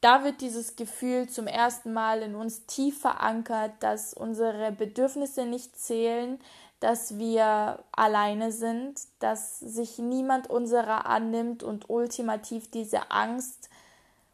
Da 0.00 0.24
wird 0.24 0.40
dieses 0.40 0.76
Gefühl 0.76 1.28
zum 1.28 1.46
ersten 1.46 1.92
Mal 1.92 2.22
in 2.22 2.34
uns 2.34 2.66
tief 2.66 3.00
verankert, 3.00 3.72
dass 3.80 4.14
unsere 4.14 4.70
Bedürfnisse 4.70 5.44
nicht 5.44 5.78
zählen, 5.78 6.38
dass 6.80 7.18
wir 7.18 7.82
alleine 7.92 8.52
sind, 8.52 9.00
dass 9.18 9.58
sich 9.58 9.98
niemand 9.98 10.50
unserer 10.50 11.06
annimmt 11.06 11.62
und 11.62 11.88
ultimativ 11.88 12.70
diese 12.70 13.10
Angst 13.10 13.70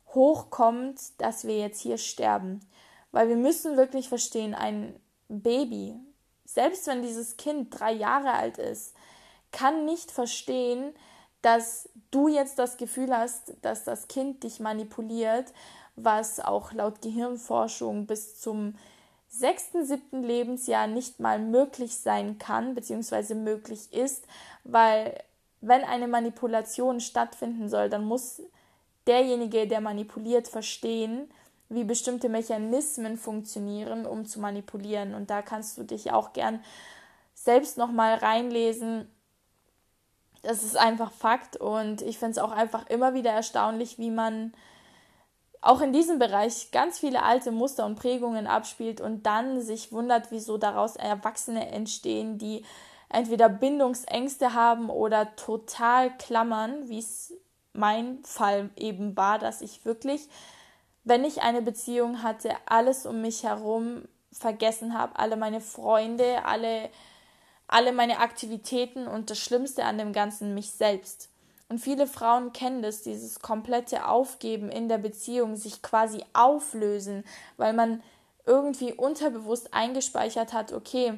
hochkommt, 0.08 1.00
dass 1.18 1.44
wir 1.44 1.58
jetzt 1.58 1.80
hier 1.80 1.98
sterben. 1.98 2.60
Weil 3.12 3.28
wir 3.28 3.36
müssen 3.36 3.76
wirklich 3.76 4.08
verstehen, 4.08 4.54
ein 4.54 4.98
Baby, 5.28 5.94
selbst 6.44 6.86
wenn 6.86 7.02
dieses 7.02 7.36
Kind 7.36 7.78
drei 7.78 7.92
Jahre 7.92 8.32
alt 8.32 8.58
ist, 8.58 8.94
kann 9.52 9.84
nicht 9.84 10.10
verstehen, 10.10 10.92
dass 11.42 11.88
du 12.10 12.28
jetzt 12.28 12.58
das 12.58 12.76
Gefühl 12.76 13.16
hast, 13.16 13.54
dass 13.62 13.84
das 13.84 14.08
Kind 14.08 14.44
dich 14.44 14.60
manipuliert, 14.60 15.52
was 15.96 16.40
auch 16.40 16.72
laut 16.72 17.02
Gehirnforschung 17.02 18.06
bis 18.06 18.40
zum 18.40 18.76
sechsten, 19.32 19.86
siebten 19.86 20.22
Lebensjahr 20.22 20.86
nicht 20.86 21.18
mal 21.18 21.38
möglich 21.38 21.96
sein 21.96 22.38
kann, 22.38 22.74
beziehungsweise 22.74 23.34
möglich 23.34 23.92
ist, 23.92 24.26
weil 24.62 25.18
wenn 25.62 25.84
eine 25.84 26.06
Manipulation 26.06 27.00
stattfinden 27.00 27.68
soll, 27.68 27.88
dann 27.88 28.04
muss 28.04 28.42
derjenige, 29.06 29.66
der 29.66 29.80
manipuliert, 29.80 30.48
verstehen, 30.48 31.30
wie 31.70 31.84
bestimmte 31.84 32.28
Mechanismen 32.28 33.16
funktionieren, 33.16 34.04
um 34.04 34.26
zu 34.26 34.38
manipulieren. 34.38 35.14
Und 35.14 35.30
da 35.30 35.40
kannst 35.40 35.78
du 35.78 35.84
dich 35.84 36.12
auch 36.12 36.34
gern 36.34 36.62
selbst 37.34 37.78
nochmal 37.78 38.16
reinlesen. 38.16 39.08
Das 40.42 40.62
ist 40.62 40.76
einfach 40.76 41.10
Fakt 41.10 41.56
und 41.56 42.02
ich 42.02 42.18
finde 42.18 42.32
es 42.32 42.38
auch 42.38 42.50
einfach 42.50 42.86
immer 42.90 43.14
wieder 43.14 43.30
erstaunlich, 43.30 43.98
wie 43.98 44.10
man 44.10 44.52
auch 45.62 45.80
in 45.80 45.92
diesem 45.92 46.18
Bereich 46.18 46.72
ganz 46.72 46.98
viele 46.98 47.22
alte 47.22 47.52
Muster 47.52 47.86
und 47.86 47.94
Prägungen 47.94 48.48
abspielt 48.48 49.00
und 49.00 49.24
dann 49.24 49.62
sich 49.62 49.92
wundert, 49.92 50.32
wieso 50.32 50.58
daraus 50.58 50.96
Erwachsene 50.96 51.70
entstehen, 51.70 52.36
die 52.36 52.64
entweder 53.08 53.48
Bindungsängste 53.48 54.54
haben 54.54 54.90
oder 54.90 55.36
total 55.36 56.16
klammern, 56.18 56.88
wie 56.88 56.98
es 56.98 57.32
mein 57.72 58.24
Fall 58.24 58.70
eben 58.76 59.16
war, 59.16 59.38
dass 59.38 59.62
ich 59.62 59.84
wirklich, 59.84 60.28
wenn 61.04 61.24
ich 61.24 61.42
eine 61.42 61.62
Beziehung 61.62 62.24
hatte, 62.24 62.50
alles 62.66 63.06
um 63.06 63.20
mich 63.20 63.44
herum 63.44 64.02
vergessen 64.32 64.98
habe, 64.98 65.16
alle 65.16 65.36
meine 65.36 65.60
Freunde, 65.60 66.44
alle, 66.44 66.90
alle 67.68 67.92
meine 67.92 68.18
Aktivitäten 68.18 69.06
und 69.06 69.30
das 69.30 69.38
Schlimmste 69.38 69.84
an 69.84 69.98
dem 69.98 70.12
Ganzen 70.12 70.54
mich 70.54 70.72
selbst. 70.72 71.31
Und 71.72 71.78
viele 71.78 72.06
Frauen 72.06 72.52
kennen 72.52 72.82
das, 72.82 73.00
dieses 73.00 73.40
komplette 73.40 74.06
Aufgeben 74.06 74.68
in 74.68 74.90
der 74.90 74.98
Beziehung, 74.98 75.56
sich 75.56 75.80
quasi 75.80 76.22
auflösen, 76.34 77.24
weil 77.56 77.72
man 77.72 78.02
irgendwie 78.44 78.92
unterbewusst 78.92 79.72
eingespeichert 79.72 80.52
hat, 80.52 80.74
okay, 80.74 81.14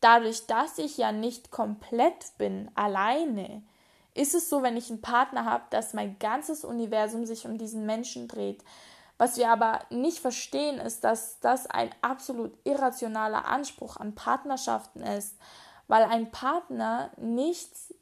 dadurch, 0.00 0.46
dass 0.46 0.76
ich 0.76 0.98
ja 0.98 1.10
nicht 1.10 1.50
komplett 1.50 2.36
bin, 2.36 2.70
alleine, 2.74 3.62
ist 4.12 4.34
es 4.34 4.50
so, 4.50 4.62
wenn 4.62 4.76
ich 4.76 4.90
einen 4.90 5.00
Partner 5.00 5.46
habe, 5.46 5.64
dass 5.70 5.94
mein 5.94 6.18
ganzes 6.18 6.66
Universum 6.66 7.24
sich 7.24 7.46
um 7.46 7.56
diesen 7.56 7.86
Menschen 7.86 8.28
dreht. 8.28 8.62
Was 9.16 9.38
wir 9.38 9.48
aber 9.48 9.80
nicht 9.88 10.18
verstehen, 10.18 10.80
ist, 10.80 11.02
dass 11.02 11.40
das 11.40 11.66
ein 11.66 11.88
absolut 12.02 12.52
irrationaler 12.64 13.46
Anspruch 13.46 13.96
an 13.96 14.14
Partnerschaften 14.14 15.00
ist, 15.00 15.38
weil 15.88 16.02
ein 16.02 16.30
Partner 16.30 17.10
nichts 17.16 17.94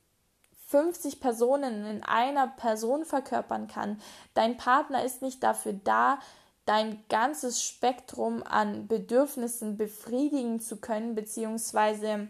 50 0.70 1.20
Personen 1.20 1.84
in 1.84 2.02
einer 2.04 2.46
Person 2.46 3.04
verkörpern 3.04 3.66
kann. 3.66 4.00
Dein 4.34 4.56
Partner 4.56 5.04
ist 5.04 5.20
nicht 5.20 5.42
dafür 5.42 5.72
da, 5.72 6.20
dein 6.64 7.02
ganzes 7.08 7.64
Spektrum 7.64 8.44
an 8.44 8.86
Bedürfnissen 8.86 9.76
befriedigen 9.76 10.60
zu 10.60 10.76
können, 10.76 11.16
beziehungsweise 11.16 12.28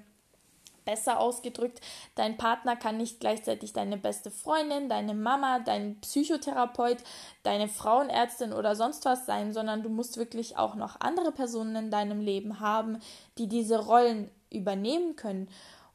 besser 0.87 1.21
ausgedrückt, 1.21 1.81
dein 2.15 2.39
Partner 2.39 2.75
kann 2.75 2.97
nicht 2.97 3.21
gleichzeitig 3.21 3.75
deine 3.75 3.99
beste 3.99 4.31
Freundin, 4.31 4.89
deine 4.89 5.15
Mama, 5.15 5.59
dein 5.59 6.01
Psychotherapeut, 6.01 6.99
deine 7.43 7.69
Frauenärztin 7.69 8.55
oder 8.55 8.75
sonst 8.75 9.05
was 9.05 9.27
sein, 9.27 9.53
sondern 9.53 9.83
du 9.83 9.91
musst 9.91 10.17
wirklich 10.17 10.57
auch 10.57 10.75
noch 10.75 10.99
andere 11.01 11.33
Personen 11.33 11.77
in 11.77 11.91
deinem 11.91 12.21
Leben 12.21 12.61
haben, 12.61 12.99
die 13.37 13.47
diese 13.47 13.79
Rollen 13.79 14.31
übernehmen 14.51 15.15
können. 15.17 15.49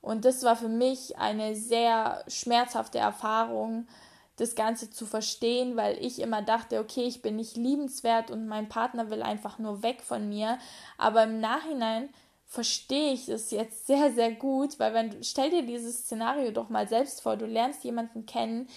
Und 0.05 0.23
das 0.23 0.43
war 0.43 0.55
für 0.55 0.69
mich 0.69 1.17
eine 1.17 1.55
sehr 1.55 2.23
schmerzhafte 2.27 2.99
Erfahrung, 2.99 3.87
das 4.35 4.53
Ganze 4.53 4.91
zu 4.91 5.07
verstehen, 5.07 5.77
weil 5.77 5.97
ich 5.97 6.19
immer 6.19 6.43
dachte, 6.43 6.79
okay, 6.79 7.05
ich 7.05 7.23
bin 7.23 7.37
nicht 7.37 7.57
liebenswert 7.57 8.29
und 8.29 8.47
mein 8.47 8.69
Partner 8.69 9.09
will 9.09 9.23
einfach 9.23 9.57
nur 9.57 9.81
weg 9.81 10.03
von 10.03 10.29
mir. 10.29 10.59
Aber 10.99 11.23
im 11.23 11.39
Nachhinein 11.39 12.09
verstehe 12.45 13.13
ich 13.13 13.29
es 13.29 13.49
jetzt 13.49 13.87
sehr, 13.87 14.13
sehr 14.13 14.31
gut, 14.31 14.77
weil 14.77 14.93
wenn 14.93 15.23
stell 15.23 15.49
dir 15.49 15.63
dieses 15.63 16.01
Szenario 16.01 16.51
doch 16.51 16.69
mal 16.69 16.87
selbst 16.87 17.21
vor, 17.21 17.35
du 17.35 17.47
lernst 17.47 17.83
jemanden 17.83 18.27
kennen, 18.27 18.69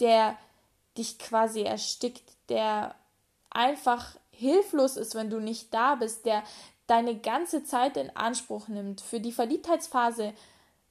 der 0.00 0.36
dich 0.98 1.18
quasi 1.18 1.62
erstickt, 1.62 2.30
der 2.50 2.94
einfach 3.48 4.16
hilflos 4.32 4.98
ist, 4.98 5.14
wenn 5.14 5.30
du 5.30 5.40
nicht 5.40 5.72
da 5.72 5.94
bist, 5.94 6.26
der 6.26 6.42
deine 6.86 7.16
ganze 7.16 7.64
Zeit 7.64 7.96
in 7.96 8.14
Anspruch 8.14 8.68
nimmt. 8.68 9.00
Für 9.00 9.18
die 9.18 9.32
Verliebtheitsphase 9.32 10.34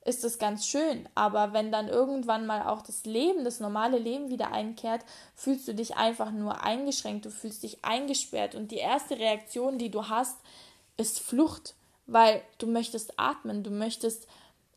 ist 0.05 0.23
es 0.23 0.37
ganz 0.37 0.67
schön, 0.67 1.07
aber 1.15 1.53
wenn 1.53 1.71
dann 1.71 1.87
irgendwann 1.87 2.45
mal 2.45 2.63
auch 2.67 2.81
das 2.81 3.05
Leben, 3.05 3.45
das 3.45 3.59
normale 3.59 3.97
Leben 3.97 4.29
wieder 4.29 4.51
einkehrt, 4.51 5.05
fühlst 5.35 5.67
du 5.67 5.73
dich 5.73 5.95
einfach 5.95 6.31
nur 6.31 6.61
eingeschränkt, 6.61 7.25
du 7.25 7.31
fühlst 7.31 7.63
dich 7.63 7.85
eingesperrt. 7.85 8.53
Und 8.53 8.71
die 8.71 8.77
erste 8.77 9.17
Reaktion, 9.17 9.77
die 9.77 9.91
du 9.91 10.09
hast, 10.09 10.37
ist 10.97 11.19
Flucht, 11.19 11.75
weil 12.05 12.41
du 12.57 12.67
möchtest 12.67 13.17
atmen, 13.17 13.63
du 13.63 13.71
möchtest 13.71 14.27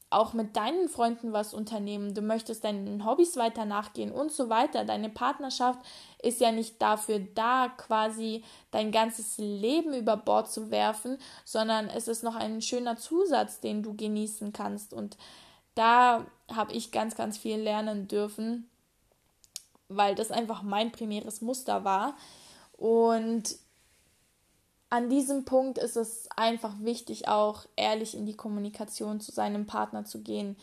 auch 0.09 0.33
mit 0.33 0.57
deinen 0.57 0.88
Freunden 0.88 1.33
was 1.33 1.53
unternehmen, 1.53 2.14
du 2.14 2.23
möchtest 2.23 2.64
deinen 2.64 3.05
Hobbys 3.05 3.37
weiter 3.37 3.64
nachgehen 3.64 4.12
und 4.12 4.31
so 4.31 4.49
weiter. 4.49 4.85
Deine 4.85 5.11
Partnerschaft 5.11 5.81
ist 6.23 6.40
ja 6.40 6.53
nicht 6.53 6.81
dafür 6.81 7.19
da, 7.35 7.69
quasi 7.77 8.45
dein 8.71 8.92
ganzes 8.92 9.37
Leben 9.38 9.92
über 9.95 10.16
Bord 10.16 10.51
zu 10.51 10.71
werfen, 10.71 11.19
sondern 11.45 11.88
es 11.88 12.07
ist 12.07 12.23
noch 12.23 12.37
ein 12.37 12.62
schöner 12.62 12.97
Zusatz, 12.97 13.61
den 13.61 13.83
du 13.83 13.95
genießen 13.97 14.53
kannst. 14.53 14.95
Und 14.95 15.16
da 15.75 16.25
habe 16.55 16.73
ich 16.73 16.92
ganz, 16.92 17.16
ganz 17.16 17.37
viel 17.37 17.57
lernen 17.57 18.07
dürfen, 18.07 18.71
weil 19.88 20.14
das 20.14 20.31
einfach 20.31 20.62
mein 20.62 20.92
primäres 20.92 21.40
Muster 21.40 21.85
war. 21.85 22.16
Und 22.77 23.57
an 24.88 25.09
diesem 25.09 25.44
Punkt 25.44 25.79
ist 25.79 25.96
es 25.96 26.29
einfach 26.37 26.75
wichtig, 26.81 27.29
auch 27.29 27.66
ehrlich 27.77 28.16
in 28.16 28.27
die 28.27 28.37
Kommunikation 28.37 29.20
zu 29.20 29.33
seinem 29.33 29.66
Partner 29.66 30.05
zu 30.05 30.22
gehen 30.22 30.57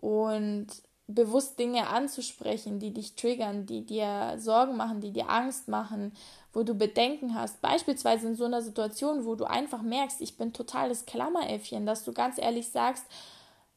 und 0.00 0.66
bewusst 1.14 1.58
Dinge 1.58 1.88
anzusprechen, 1.88 2.78
die 2.78 2.92
dich 2.92 3.16
triggern, 3.16 3.66
die 3.66 3.84
dir 3.84 4.36
Sorgen 4.38 4.76
machen, 4.76 5.00
die 5.00 5.12
dir 5.12 5.28
Angst 5.28 5.68
machen, 5.68 6.12
wo 6.52 6.62
du 6.62 6.74
Bedenken 6.74 7.34
hast. 7.34 7.60
Beispielsweise 7.60 8.28
in 8.28 8.36
so 8.36 8.44
einer 8.44 8.62
Situation, 8.62 9.24
wo 9.24 9.34
du 9.34 9.44
einfach 9.44 9.82
merkst, 9.82 10.20
ich 10.20 10.36
bin 10.36 10.52
totales 10.52 11.06
Klammeräffchen, 11.06 11.84
dass 11.84 12.04
du 12.04 12.12
ganz 12.12 12.38
ehrlich 12.38 12.68
sagst, 12.68 13.04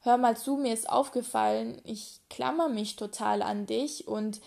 hör 0.01 0.17
mal 0.17 0.37
zu, 0.37 0.57
mir 0.57 0.73
ist 0.73 0.89
aufgefallen, 0.89 1.81
ich 1.83 2.19
klammer 2.29 2.69
mich 2.69 2.95
total 2.95 3.41
an 3.41 3.65
dich 3.65 4.07
und 4.07 4.41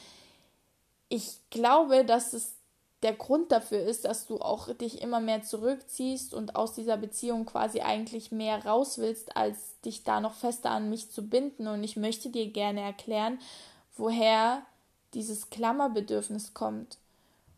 ich 1.09 1.39
glaube, 1.51 2.05
dass 2.05 2.33
es 2.33 2.56
der 3.03 3.13
Grund 3.13 3.53
dafür 3.53 3.81
ist, 3.81 4.05
dass 4.05 4.27
du 4.27 4.41
auch 4.41 4.73
dich 4.75 5.03
immer 5.03 5.21
mehr 5.21 5.43
zurückziehst 5.43 6.33
und 6.33 6.57
aus 6.57 6.75
dieser 6.75 6.97
Beziehung 6.97 7.45
quasi 7.45 7.81
eigentlich 7.81 8.33
mehr 8.33 8.65
raus 8.65 8.99
willst, 8.99 9.37
als 9.37 9.79
dich 9.83 10.03
da 10.03 10.21
noch 10.21 10.35
fester 10.35 10.71
an 10.71 10.89
mich 10.89 11.11
zu 11.11 11.29
binden. 11.29 11.69
Und 11.69 11.85
ich 11.85 11.97
möchte 11.97 12.31
dir 12.31 12.51
gerne 12.51 12.81
erklären, 12.81 13.39
woher 13.97 14.63
dieses 15.13 15.51
Klammerbedürfnis 15.51 16.55
kommt. 16.55 16.99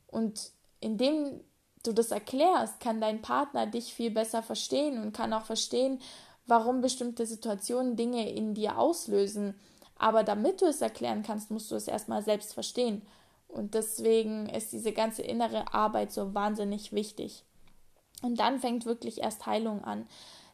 Und 0.08 0.50
indem 0.80 1.40
du 1.84 1.92
das 1.92 2.10
erklärst, 2.10 2.80
kann 2.80 3.00
dein 3.00 3.22
Partner 3.22 3.66
dich 3.66 3.94
viel 3.94 4.10
besser 4.10 4.42
verstehen 4.42 5.00
und 5.02 5.12
kann 5.12 5.32
auch 5.32 5.44
verstehen, 5.44 6.00
warum 6.46 6.80
bestimmte 6.80 7.26
Situationen 7.26 7.94
Dinge 7.94 8.28
in 8.30 8.54
dir 8.54 8.78
auslösen. 8.78 9.54
Aber 9.96 10.24
damit 10.24 10.62
du 10.62 10.66
es 10.66 10.80
erklären 10.80 11.22
kannst, 11.22 11.50
musst 11.50 11.70
du 11.70 11.76
es 11.76 11.88
erstmal 11.88 12.22
selbst 12.22 12.54
verstehen. 12.54 13.02
Und 13.48 13.74
deswegen 13.74 14.48
ist 14.48 14.72
diese 14.72 14.92
ganze 14.92 15.22
innere 15.22 15.72
Arbeit 15.74 16.12
so 16.12 16.34
wahnsinnig 16.34 16.92
wichtig. 16.92 17.44
Und 18.22 18.38
dann 18.38 18.60
fängt 18.60 18.86
wirklich 18.86 19.22
erst 19.22 19.46
Heilung 19.46 19.82
an. 19.84 20.06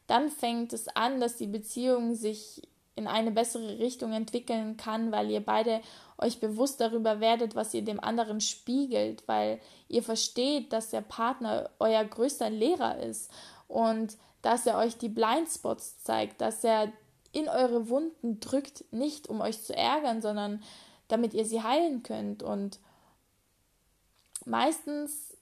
Dann 0.06 0.30
fängt 0.30 0.72
es 0.72 0.88
an, 0.88 1.20
dass 1.20 1.36
die 1.36 1.46
Beziehung 1.46 2.14
sich 2.14 2.62
in 2.96 3.08
eine 3.08 3.32
bessere 3.32 3.78
Richtung 3.78 4.12
entwickeln 4.12 4.76
kann, 4.76 5.10
weil 5.10 5.30
ihr 5.30 5.44
beide 5.44 5.80
euch 6.18 6.38
bewusst 6.38 6.80
darüber 6.80 7.20
werdet, 7.20 7.56
was 7.56 7.74
ihr 7.74 7.82
dem 7.82 7.98
anderen 7.98 8.40
spiegelt, 8.40 9.26
weil 9.26 9.60
ihr 9.88 10.02
versteht, 10.02 10.72
dass 10.72 10.90
der 10.90 11.00
Partner 11.00 11.70
euer 11.80 12.04
größter 12.04 12.50
Lehrer 12.50 12.98
ist 13.00 13.30
und 13.66 14.16
dass 14.42 14.66
er 14.66 14.78
euch 14.78 14.96
die 14.96 15.08
Blindspots 15.08 16.02
zeigt, 16.02 16.40
dass 16.40 16.62
er 16.62 16.92
in 17.32 17.48
eure 17.48 17.88
Wunden 17.88 18.38
drückt, 18.38 18.84
nicht 18.92 19.28
um 19.28 19.40
euch 19.40 19.60
zu 19.60 19.74
ärgern, 19.74 20.22
sondern 20.22 20.62
damit 21.08 21.34
ihr 21.34 21.44
sie 21.44 21.62
heilen 21.62 22.02
könnt. 22.02 22.42
Und 22.42 22.80
meistens 24.44 25.36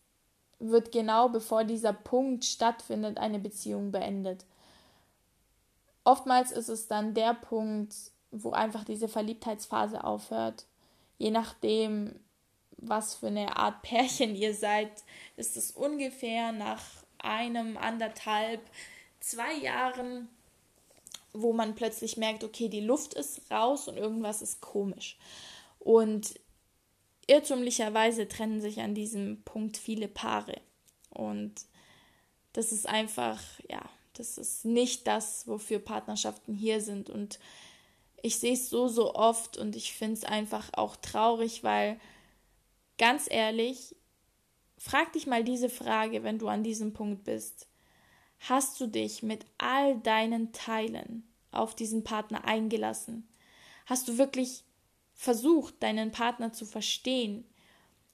wird 0.58 0.92
genau 0.92 1.28
bevor 1.28 1.64
dieser 1.64 1.92
Punkt 1.92 2.44
stattfindet, 2.44 3.18
eine 3.18 3.38
Beziehung 3.38 3.90
beendet. 3.90 4.44
Oftmals 6.04 6.52
ist 6.52 6.68
es 6.68 6.88
dann 6.88 7.14
der 7.14 7.34
Punkt, 7.34 7.94
wo 8.30 8.50
einfach 8.50 8.84
diese 8.84 9.08
Verliebtheitsphase 9.08 10.04
aufhört. 10.04 10.66
Je 11.18 11.30
nachdem, 11.30 12.18
was 12.78 13.14
für 13.14 13.28
eine 13.28 13.56
Art 13.56 13.82
Pärchen 13.82 14.34
ihr 14.34 14.54
seid, 14.54 14.90
ist 15.36 15.56
es 15.56 15.70
ungefähr 15.70 16.52
nach 16.52 16.82
einem, 17.18 17.76
anderthalb, 17.76 18.60
zwei 19.20 19.54
Jahren 19.54 20.28
wo 21.32 21.52
man 21.52 21.74
plötzlich 21.74 22.16
merkt, 22.16 22.44
okay, 22.44 22.68
die 22.68 22.80
Luft 22.80 23.14
ist 23.14 23.50
raus 23.50 23.88
und 23.88 23.96
irgendwas 23.96 24.42
ist 24.42 24.60
komisch. 24.60 25.16
Und 25.78 26.38
irrtümlicherweise 27.26 28.28
trennen 28.28 28.60
sich 28.60 28.80
an 28.80 28.94
diesem 28.94 29.42
Punkt 29.44 29.76
viele 29.76 30.08
Paare. 30.08 30.60
Und 31.10 31.54
das 32.52 32.72
ist 32.72 32.88
einfach, 32.88 33.40
ja, 33.68 33.82
das 34.14 34.38
ist 34.38 34.64
nicht 34.64 35.06
das, 35.06 35.46
wofür 35.46 35.78
Partnerschaften 35.78 36.54
hier 36.54 36.80
sind. 36.80 37.08
Und 37.08 37.38
ich 38.22 38.38
sehe 38.38 38.54
es 38.54 38.70
so, 38.70 38.88
so 38.88 39.14
oft 39.14 39.56
und 39.56 39.74
ich 39.74 39.94
finde 39.94 40.14
es 40.14 40.24
einfach 40.24 40.70
auch 40.74 40.96
traurig, 40.96 41.64
weil 41.64 41.98
ganz 42.98 43.26
ehrlich, 43.30 43.96
frag 44.78 45.12
dich 45.12 45.26
mal 45.26 45.44
diese 45.44 45.70
Frage, 45.70 46.22
wenn 46.22 46.38
du 46.38 46.48
an 46.48 46.62
diesem 46.62 46.92
Punkt 46.92 47.24
bist. 47.24 47.66
Hast 48.48 48.80
du 48.80 48.88
dich 48.88 49.22
mit 49.22 49.46
all 49.58 50.00
deinen 50.00 50.52
Teilen 50.52 51.22
auf 51.52 51.76
diesen 51.76 52.02
Partner 52.02 52.44
eingelassen? 52.44 53.28
Hast 53.86 54.08
du 54.08 54.18
wirklich 54.18 54.64
versucht, 55.14 55.80
deinen 55.80 56.10
Partner 56.10 56.52
zu 56.52 56.66
verstehen? 56.66 57.44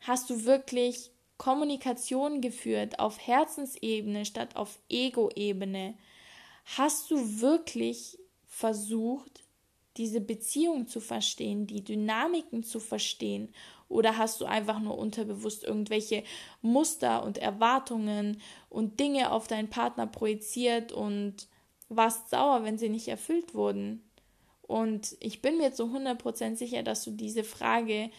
Hast 0.01 0.29
du 0.29 0.45
wirklich 0.45 1.13
Kommunikation 1.39 2.43
geführt 2.43 2.99
auf 2.99 3.19
Herzensebene 3.19 4.27
statt 4.27 4.55
auf 4.55 4.79
Ego-Ebene? 4.91 5.95
Hast 6.77 7.11
du 7.11 7.41
wirklich 7.41 8.19
versucht, 8.45 9.45
diese 9.97 10.21
Beziehung 10.21 10.89
zu 10.89 11.01
verstehen, 11.01 11.67
die 11.67 11.83
Dynamiken 11.83 12.65
zu 12.65 12.81
verstehen? 12.81 13.55
Oder 13.89 14.19
hast 14.19 14.41
du 14.41 14.45
einfach 14.45 14.81
nur 14.81 14.99
unterbewusst 14.99 15.65
irgendwelche 15.65 16.23
Muster 16.61 17.23
und 17.25 17.39
Erwartungen 17.39 18.41
und 18.69 19.01
Dinge 19.01 19.33
auf 19.33 19.49
deinen 19.49 19.71
Partner 19.71 20.07
projiziert 20.07 20.93
und 20.93 21.49
warst 21.89 22.31
sauer, 22.31 22.65
wenn 22.65 22.79
sie 22.79 22.91
nicht 22.91 23.09
erfüllt 23.09 23.55
wurden? 23.55 24.05
Und 24.63 25.17
ich 25.21 25.41
bin 25.41 25.57
mir 25.57 25.73
zu 25.73 25.85
100% 25.85 26.57
sicher, 26.57 26.83
dass 26.83 27.03
du 27.03 27.11
diese 27.13 27.45
Frage 27.45 28.11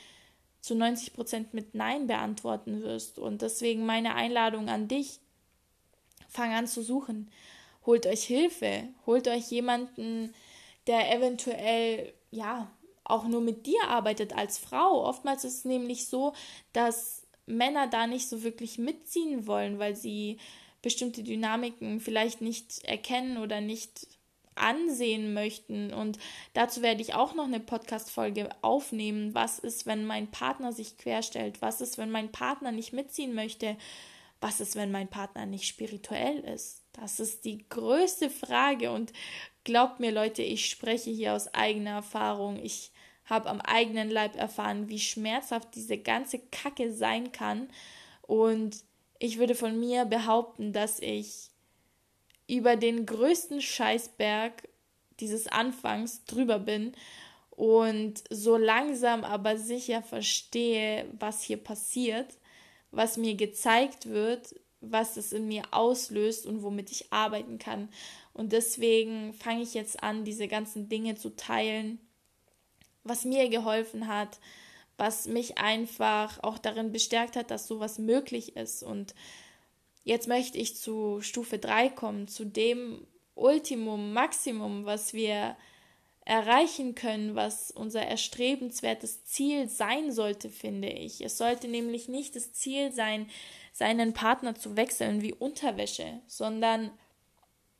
zu 0.61 0.73
90% 0.73 1.47
mit 1.51 1.75
Nein 1.75 2.07
beantworten 2.07 2.81
wirst. 2.81 3.19
Und 3.19 3.43
deswegen 3.43 3.85
meine 3.85 4.15
Einladung 4.15 4.69
an 4.69 4.87
dich, 4.87 5.19
fang 6.27 6.53
an 6.53 6.67
zu 6.67 6.81
suchen. 6.81 7.29
Holt 7.85 8.07
euch 8.07 8.23
Hilfe, 8.23 8.89
holt 9.05 9.27
euch 9.27 9.51
jemanden, 9.51 10.33
der 10.87 11.15
eventuell, 11.15 12.13
ja, 12.31 12.71
auch 13.09 13.27
nur 13.27 13.41
mit 13.41 13.65
dir 13.65 13.81
arbeitet 13.87 14.33
als 14.35 14.57
Frau. 14.57 15.03
Oftmals 15.05 15.43
ist 15.43 15.59
es 15.59 15.65
nämlich 15.65 16.07
so, 16.07 16.33
dass 16.73 17.27
Männer 17.45 17.87
da 17.87 18.07
nicht 18.07 18.29
so 18.29 18.43
wirklich 18.43 18.77
mitziehen 18.77 19.47
wollen, 19.47 19.79
weil 19.79 19.95
sie 19.95 20.37
bestimmte 20.81 21.23
Dynamiken 21.23 21.99
vielleicht 21.99 22.41
nicht 22.41 22.83
erkennen 22.85 23.37
oder 23.37 23.59
nicht 23.59 24.07
ansehen 24.55 25.33
möchten. 25.33 25.93
Und 25.93 26.19
dazu 26.53 26.81
werde 26.81 27.01
ich 27.01 27.13
auch 27.13 27.33
noch 27.33 27.45
eine 27.45 27.59
Podcast-Folge 27.59 28.49
aufnehmen. 28.61 29.33
Was 29.33 29.59
ist, 29.59 29.85
wenn 29.85 30.05
mein 30.05 30.29
Partner 30.31 30.71
sich 30.71 30.97
querstellt? 30.97 31.61
Was 31.61 31.81
ist, 31.81 31.97
wenn 31.97 32.11
mein 32.11 32.31
Partner 32.31 32.71
nicht 32.71 32.93
mitziehen 32.93 33.33
möchte? 33.33 33.77
Was 34.41 34.61
ist, 34.61 34.75
wenn 34.75 34.91
mein 34.91 35.09
Partner 35.09 35.45
nicht 35.45 35.65
spirituell 35.65 36.39
ist? 36.39 36.83
Das 36.93 37.19
ist 37.19 37.45
die 37.45 37.67
größte 37.69 38.29
Frage. 38.29 38.91
Und 38.91 39.11
glaubt 39.63 39.99
mir, 39.99 40.11
Leute, 40.11 40.43
ich 40.43 40.69
spreche 40.69 41.09
hier 41.09 41.33
aus 41.33 41.53
eigener 41.53 41.91
Erfahrung. 41.91 42.57
Ich 42.61 42.91
habe 43.29 43.49
am 43.49 43.61
eigenen 43.61 44.09
Leib 44.09 44.35
erfahren, 44.35 44.89
wie 44.89 44.99
schmerzhaft 44.99 45.75
diese 45.75 45.97
ganze 45.97 46.39
Kacke 46.39 46.93
sein 46.93 47.31
kann. 47.31 47.69
Und 48.21 48.83
ich 49.19 49.37
würde 49.37 49.55
von 49.55 49.79
mir 49.79 50.05
behaupten, 50.05 50.73
dass 50.73 50.99
ich 50.99 51.49
über 52.47 52.75
den 52.75 53.05
größten 53.05 53.61
Scheißberg 53.61 54.67
dieses 55.19 55.47
Anfangs 55.47 56.25
drüber 56.25 56.59
bin 56.59 56.93
und 57.51 58.23
so 58.29 58.57
langsam 58.57 59.23
aber 59.23 59.57
sicher 59.57 60.01
verstehe, 60.01 61.05
was 61.19 61.43
hier 61.43 61.57
passiert, 61.57 62.37
was 62.91 63.17
mir 63.17 63.35
gezeigt 63.35 64.07
wird, 64.09 64.55
was 64.81 65.17
es 65.17 65.33
in 65.33 65.47
mir 65.47 65.63
auslöst 65.71 66.45
und 66.45 66.63
womit 66.63 66.89
ich 66.91 67.11
arbeiten 67.11 67.57
kann. 67.57 67.89
Und 68.33 68.53
deswegen 68.53 69.33
fange 69.33 69.61
ich 69.61 69.73
jetzt 69.73 70.01
an, 70.01 70.23
diese 70.23 70.47
ganzen 70.47 70.87
Dinge 70.87 71.15
zu 71.15 71.35
teilen, 71.35 71.99
was 73.03 73.25
mir 73.25 73.49
geholfen 73.49 74.07
hat, 74.07 74.39
was 74.97 75.27
mich 75.27 75.57
einfach 75.57 76.43
auch 76.43 76.57
darin 76.57 76.91
bestärkt 76.91 77.35
hat, 77.35 77.51
dass 77.51 77.67
sowas 77.67 77.99
möglich 77.99 78.55
ist 78.55 78.83
und 78.83 79.13
Jetzt 80.09 80.27
möchte 80.27 80.57
ich 80.57 80.75
zu 80.75 81.21
Stufe 81.21 81.59
3 81.59 81.89
kommen, 81.89 82.27
zu 82.27 82.43
dem 82.43 83.05
Ultimum, 83.35 84.11
Maximum, 84.11 84.85
was 84.85 85.13
wir 85.13 85.55
erreichen 86.25 86.95
können, 86.95 87.35
was 87.35 87.69
unser 87.69 88.01
erstrebenswertes 88.01 89.25
Ziel 89.25 89.69
sein 89.69 90.11
sollte, 90.11 90.49
finde 90.49 90.89
ich. 90.89 91.21
Es 91.21 91.37
sollte 91.37 91.67
nämlich 91.67 92.07
nicht 92.07 92.35
das 92.35 92.53
Ziel 92.53 92.91
sein, 92.91 93.29
seinen 93.71 94.13
Partner 94.13 94.55
zu 94.55 94.75
wechseln 94.75 95.21
wie 95.21 95.33
Unterwäsche, 95.33 96.21
sondern 96.25 96.91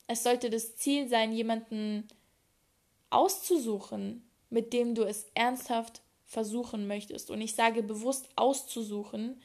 es 0.05 0.21
sollte 0.21 0.51
das 0.51 0.75
Ziel 0.75 1.08
sein, 1.08 1.32
jemanden 1.32 2.08
auszusuchen, 3.10 4.28
mit 4.49 4.73
dem 4.73 4.95
du 4.95 5.03
es 5.03 5.27
ernsthaft 5.33 6.01
versuchen 6.25 6.88
möchtest. 6.88 7.31
Und 7.31 7.41
ich 7.41 7.55
sage 7.55 7.83
bewusst 7.83 8.29
auszusuchen, 8.35 9.41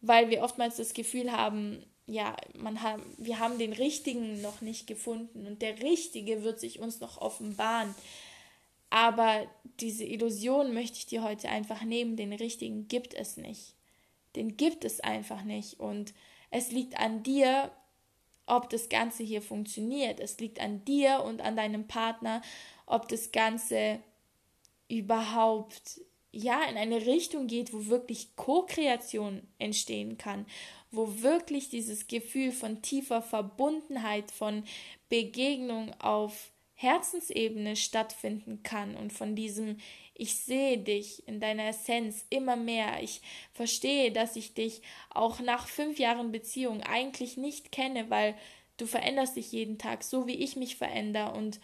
weil 0.00 0.30
wir 0.30 0.42
oftmals 0.42 0.76
das 0.76 0.94
Gefühl 0.94 1.32
haben, 1.32 1.84
ja, 2.06 2.36
man 2.56 2.82
haben, 2.82 3.02
wir 3.18 3.38
haben 3.38 3.58
den 3.58 3.72
Richtigen 3.72 4.40
noch 4.40 4.60
nicht 4.60 4.86
gefunden 4.86 5.46
und 5.46 5.60
der 5.60 5.82
Richtige 5.82 6.42
wird 6.42 6.58
sich 6.60 6.78
uns 6.78 7.00
noch 7.00 7.20
offenbaren. 7.20 7.94
Aber 8.90 9.46
diese 9.80 10.04
Illusion 10.04 10.72
möchte 10.72 10.98
ich 10.98 11.06
dir 11.06 11.22
heute 11.22 11.48
einfach 11.48 11.82
nehmen, 11.82 12.16
den 12.16 12.32
Richtigen 12.32 12.88
gibt 12.88 13.12
es 13.12 13.36
nicht. 13.36 13.74
Den 14.36 14.56
gibt 14.56 14.84
es 14.84 15.00
einfach 15.00 15.42
nicht. 15.42 15.78
Und 15.78 16.14
es 16.50 16.70
liegt 16.70 16.98
an 16.98 17.22
dir, 17.22 17.70
ob 18.46 18.70
das 18.70 18.88
Ganze 18.88 19.22
hier 19.22 19.42
funktioniert. 19.42 20.20
Es 20.20 20.38
liegt 20.38 20.60
an 20.60 20.84
dir 20.86 21.22
und 21.22 21.42
an 21.42 21.56
deinem 21.56 21.86
Partner, 21.86 22.40
ob 22.88 23.08
das 23.08 23.32
Ganze 23.32 24.00
überhaupt 24.88 26.00
ja 26.32 26.62
in 26.64 26.76
eine 26.76 27.06
Richtung 27.06 27.46
geht, 27.46 27.72
wo 27.72 27.86
wirklich 27.86 28.34
Co-Kreation 28.36 29.42
entstehen 29.58 30.18
kann, 30.18 30.46
wo 30.90 31.20
wirklich 31.22 31.68
dieses 31.68 32.06
Gefühl 32.06 32.52
von 32.52 32.82
tiefer 32.82 33.22
Verbundenheit, 33.22 34.30
von 34.30 34.64
Begegnung 35.08 35.92
auf 36.00 36.50
Herzensebene 36.74 37.76
stattfinden 37.76 38.62
kann 38.62 38.96
und 38.96 39.12
von 39.12 39.34
diesem 39.34 39.78
ich 40.20 40.34
sehe 40.34 40.78
dich 40.78 41.26
in 41.28 41.38
deiner 41.38 41.68
Essenz 41.68 42.26
immer 42.28 42.56
mehr. 42.56 43.00
Ich 43.02 43.22
verstehe, 43.52 44.10
dass 44.10 44.34
ich 44.34 44.52
dich 44.52 44.82
auch 45.10 45.38
nach 45.38 45.68
fünf 45.68 46.00
Jahren 46.00 46.32
Beziehung 46.32 46.82
eigentlich 46.82 47.36
nicht 47.36 47.70
kenne, 47.70 48.10
weil 48.10 48.34
du 48.78 48.86
veränderst 48.86 49.36
dich 49.36 49.52
jeden 49.52 49.78
Tag, 49.78 50.02
so 50.02 50.26
wie 50.26 50.34
ich 50.34 50.56
mich 50.56 50.74
verändere. 50.74 51.32
Und 51.34 51.60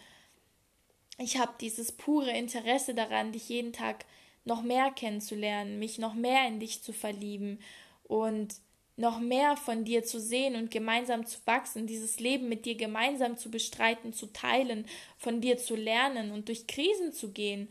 ich 1.17 1.37
habe 1.37 1.53
dieses 1.59 1.91
pure 1.91 2.31
Interesse 2.31 2.93
daran, 2.93 3.31
dich 3.31 3.49
jeden 3.49 3.73
Tag 3.73 4.05
noch 4.43 4.61
mehr 4.61 4.91
kennenzulernen, 4.91 5.79
mich 5.79 5.97
noch 5.97 6.13
mehr 6.13 6.47
in 6.47 6.59
dich 6.59 6.83
zu 6.83 6.93
verlieben 6.93 7.59
und 8.03 8.55
noch 8.97 9.19
mehr 9.19 9.57
von 9.57 9.83
dir 9.83 10.03
zu 10.03 10.21
sehen 10.21 10.55
und 10.55 10.71
gemeinsam 10.71 11.25
zu 11.25 11.39
wachsen, 11.45 11.87
dieses 11.87 12.19
Leben 12.19 12.47
mit 12.47 12.65
dir 12.65 12.75
gemeinsam 12.75 13.37
zu 13.37 13.51
bestreiten, 13.51 14.13
zu 14.13 14.27
teilen, 14.27 14.85
von 15.17 15.41
dir 15.41 15.57
zu 15.57 15.75
lernen 15.75 16.31
und 16.31 16.47
durch 16.47 16.67
Krisen 16.67 17.11
zu 17.11 17.31
gehen. 17.31 17.69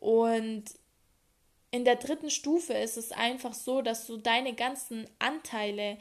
Und 0.00 0.64
in 1.70 1.84
der 1.84 1.96
dritten 1.96 2.30
Stufe 2.30 2.72
ist 2.72 2.96
es 2.96 3.12
einfach 3.12 3.54
so, 3.54 3.80
dass 3.80 4.06
du 4.06 4.16
deine 4.16 4.54
ganzen 4.54 5.06
Anteile, 5.18 5.98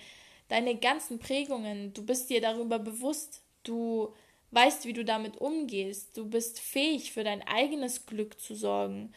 deine 0.48 0.76
ganzen 0.76 1.20
Prägungen, 1.20 1.94
du 1.94 2.04
bist 2.04 2.30
dir 2.30 2.42
darüber 2.42 2.80
bewusst, 2.80 3.42
du 3.64 4.14
weißt, 4.56 4.86
wie 4.86 4.94
du 4.94 5.04
damit 5.04 5.38
umgehst, 5.38 6.16
du 6.18 6.28
bist 6.28 6.60
fähig 6.60 7.12
für 7.12 7.24
dein 7.24 7.46
eigenes 7.46 8.06
Glück 8.06 8.40
zu 8.40 8.56
sorgen 8.56 9.14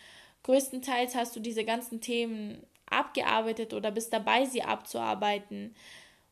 größtenteils 0.49 1.15
hast 1.15 1.37
du 1.37 1.41
diese 1.41 1.65
ganzen 1.65 2.01
Themen 2.01 2.67
abgearbeitet 2.87 3.75
oder 3.75 3.91
bist 3.91 4.15
dabei, 4.15 4.47
sie 4.47 4.63
abzuarbeiten. 4.63 5.75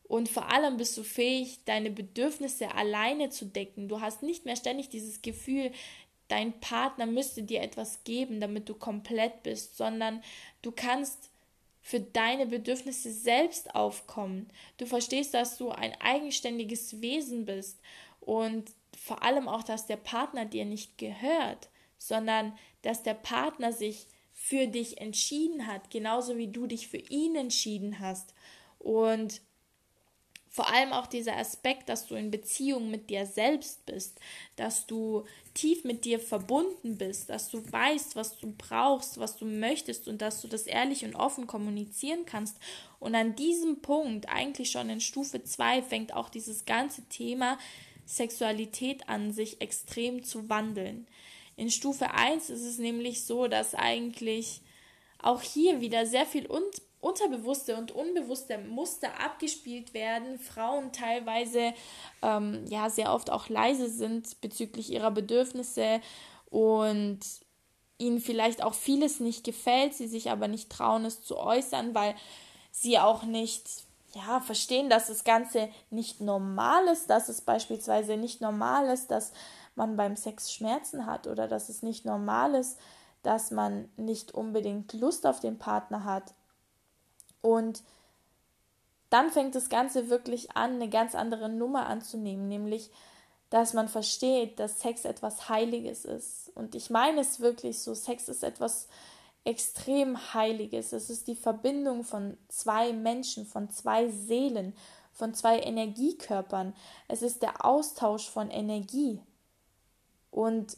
Und 0.03 0.27
vor 0.27 0.51
allem 0.51 0.77
bist 0.77 0.97
du 0.97 1.03
fähig, 1.03 1.59
deine 1.65 1.91
Bedürfnisse 1.91 2.73
alleine 2.73 3.29
zu 3.29 3.45
decken. 3.45 3.87
Du 3.89 4.01
hast 4.01 4.23
nicht 4.23 4.45
mehr 4.45 4.55
ständig 4.55 4.89
dieses 4.89 5.21
Gefühl, 5.21 5.71
dein 6.29 6.59
Partner 6.59 7.05
müsste 7.05 7.43
dir 7.43 7.61
etwas 7.61 8.03
geben, 8.05 8.39
damit 8.39 8.67
du 8.69 8.73
komplett 8.73 9.43
bist, 9.43 9.77
sondern 9.77 10.23
du 10.63 10.71
kannst 10.71 11.29
für 11.81 11.99
deine 11.99 12.47
Bedürfnisse 12.47 13.11
selbst 13.11 13.75
aufkommen. 13.75 14.49
Du 14.77 14.87
verstehst, 14.87 15.35
dass 15.35 15.57
du 15.57 15.69
ein 15.69 15.93
eigenständiges 16.01 17.01
Wesen 17.01 17.45
bist 17.45 17.79
und 18.19 18.71
vor 18.97 19.23
allem 19.23 19.47
auch, 19.47 19.63
dass 19.63 19.85
der 19.87 19.97
Partner 19.97 20.45
dir 20.45 20.65
nicht 20.65 20.97
gehört, 20.97 21.69
sondern 21.97 22.57
dass 22.81 23.03
der 23.03 23.13
Partner 23.13 23.71
sich 23.71 24.07
für 24.33 24.67
dich 24.67 24.99
entschieden 24.99 25.65
hat, 25.67 25.89
genauso 25.89 26.37
wie 26.37 26.47
du 26.47 26.67
dich 26.67 26.87
für 26.87 26.97
ihn 26.97 27.35
entschieden 27.35 27.99
hast. 27.99 28.33
Und 28.79 29.41
Vor 30.57 30.73
allem 30.73 30.91
auch 30.91 31.05
dieser 31.05 31.37
Aspekt, 31.37 31.87
dass 31.87 32.07
du 32.07 32.15
in 32.15 32.31
Beziehung 32.31 32.89
mit 32.89 33.11
dir 33.11 33.27
selbst 33.27 33.85
bist, 33.85 34.19
dass 34.55 34.87
du 34.87 35.23
tief 35.53 35.83
mit 35.83 36.03
dir 36.03 36.19
verbunden 36.19 36.97
bist, 36.97 37.29
dass 37.29 37.51
du 37.51 37.61
weißt, 37.71 38.15
was 38.15 38.39
du 38.39 38.55
brauchst, 38.57 39.19
was 39.19 39.37
du 39.37 39.45
möchtest 39.45 40.07
und 40.07 40.19
dass 40.19 40.41
du 40.41 40.47
das 40.47 40.63
ehrlich 40.63 41.05
und 41.05 41.15
offen 41.15 41.45
kommunizieren 41.45 42.25
kannst. 42.25 42.57
Und 42.99 43.13
an 43.13 43.35
diesem 43.35 43.83
Punkt, 43.83 44.29
eigentlich 44.29 44.71
schon 44.71 44.89
in 44.89 44.99
Stufe 44.99 45.43
2, 45.43 45.83
fängt 45.83 46.15
auch 46.15 46.29
dieses 46.29 46.65
ganze 46.65 47.03
Thema 47.03 47.59
Sexualität 48.07 49.07
an, 49.09 49.31
sich 49.31 49.61
extrem 49.61 50.23
zu 50.23 50.49
wandeln. 50.49 51.07
In 51.55 51.69
Stufe 51.69 52.11
1 52.11 52.49
ist 52.49 52.63
es 52.63 52.77
nämlich 52.79 53.25
so, 53.25 53.47
dass 53.47 53.75
eigentlich 53.75 54.61
auch 55.19 55.41
hier 55.41 55.81
wieder 55.81 56.05
sehr 56.05 56.25
viel 56.25 56.49
un 56.49 56.63
unterbewusste 56.99 57.77
und 57.77 57.91
unbewusste 57.91 58.57
Muster 58.57 59.09
abgespielt 59.23 59.93
werden, 59.93 60.39
Frauen 60.39 60.91
teilweise 60.91 61.73
ähm, 62.23 62.65
ja 62.67 62.89
sehr 62.89 63.13
oft 63.13 63.29
auch 63.29 63.49
leise 63.49 63.87
sind 63.87 64.41
bezüglich 64.41 64.91
ihrer 64.91 65.11
Bedürfnisse 65.11 66.01
und 66.49 67.19
ihnen 67.99 68.19
vielleicht 68.19 68.63
auch 68.63 68.73
vieles 68.73 69.19
nicht 69.19 69.43
gefällt, 69.43 69.93
sie 69.93 70.07
sich 70.07 70.31
aber 70.31 70.47
nicht 70.47 70.71
trauen, 70.71 71.05
es 71.05 71.21
zu 71.21 71.37
äußern, 71.37 71.93
weil 71.93 72.15
sie 72.71 72.97
auch 72.97 73.23
nicht 73.23 73.86
ja, 74.13 74.39
verstehen, 74.39 74.89
dass 74.89 75.07
das 75.07 75.23
Ganze 75.23 75.69
nicht 75.89 76.21
normal 76.21 76.87
ist, 76.87 77.09
dass 77.09 77.29
es 77.29 77.41
beispielsweise 77.41 78.17
nicht 78.17 78.41
normal 78.41 78.87
ist, 78.87 79.11
dass 79.11 79.33
man 79.75 79.95
beim 79.95 80.15
Sex 80.15 80.51
Schmerzen 80.51 81.05
hat 81.05 81.27
oder 81.27 81.47
dass 81.47 81.69
es 81.69 81.83
nicht 81.83 82.05
normal 82.05 82.55
ist, 82.55 82.79
dass 83.21 83.51
man 83.51 83.89
nicht 83.97 84.33
unbedingt 84.33 84.93
Lust 84.93 85.27
auf 85.27 85.39
den 85.39 85.59
Partner 85.59 86.05
hat 86.05 86.33
und 87.41 87.83
dann 89.09 89.29
fängt 89.29 89.55
das 89.55 89.69
Ganze 89.69 90.09
wirklich 90.09 90.55
an, 90.55 90.75
eine 90.75 90.89
ganz 90.89 91.15
andere 91.15 91.49
Nummer 91.49 91.87
anzunehmen, 91.87 92.47
nämlich, 92.47 92.91
dass 93.49 93.73
man 93.73 93.87
versteht, 93.87 94.59
dass 94.59 94.81
Sex 94.81 95.05
etwas 95.05 95.47
Heiliges 95.47 96.03
ist. 96.03 96.51
Und 96.55 96.75
ich 96.75 96.89
meine 96.89 97.21
es 97.21 97.39
wirklich 97.39 97.79
so, 97.79 97.93
Sex 97.93 98.27
ist 98.27 98.43
etwas 98.43 98.87
extrem 99.47 100.33
Heiliges. 100.33 100.91
Es 100.91 101.09
ist 101.09 101.27
die 101.27 101.35
Verbindung 101.35 102.03
von 102.03 102.37
zwei 102.49 102.91
Menschen, 102.91 103.45
von 103.45 103.69
zwei 103.69 104.09
Seelen, 104.09 104.75
von 105.13 105.33
zwei 105.33 105.59
Energiekörpern. 105.59 106.73
Es 107.07 107.21
ist 107.21 107.41
der 107.41 107.63
Austausch 107.65 108.29
von 108.29 108.49
Energie. 108.49 109.21
Und 110.31 110.77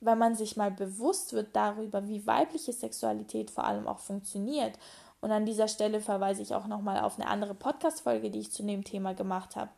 wenn 0.00 0.18
man 0.18 0.34
sich 0.34 0.56
mal 0.56 0.72
bewusst 0.72 1.34
wird 1.34 1.54
darüber, 1.54 2.08
wie 2.08 2.26
weibliche 2.26 2.72
Sexualität 2.72 3.50
vor 3.50 3.64
allem 3.64 3.86
auch 3.86 4.00
funktioniert 4.00 4.76
und 5.20 5.30
an 5.30 5.46
dieser 5.46 5.68
Stelle 5.68 6.00
verweise 6.00 6.42
ich 6.42 6.52
auch 6.52 6.66
nochmal 6.66 7.00
auf 7.00 7.18
eine 7.18 7.28
andere 7.28 7.54
Podcast-Folge, 7.54 8.30
die 8.30 8.40
ich 8.40 8.50
zu 8.50 8.64
dem 8.64 8.82
Thema 8.82 9.14
gemacht 9.14 9.54
habe. 9.54 9.70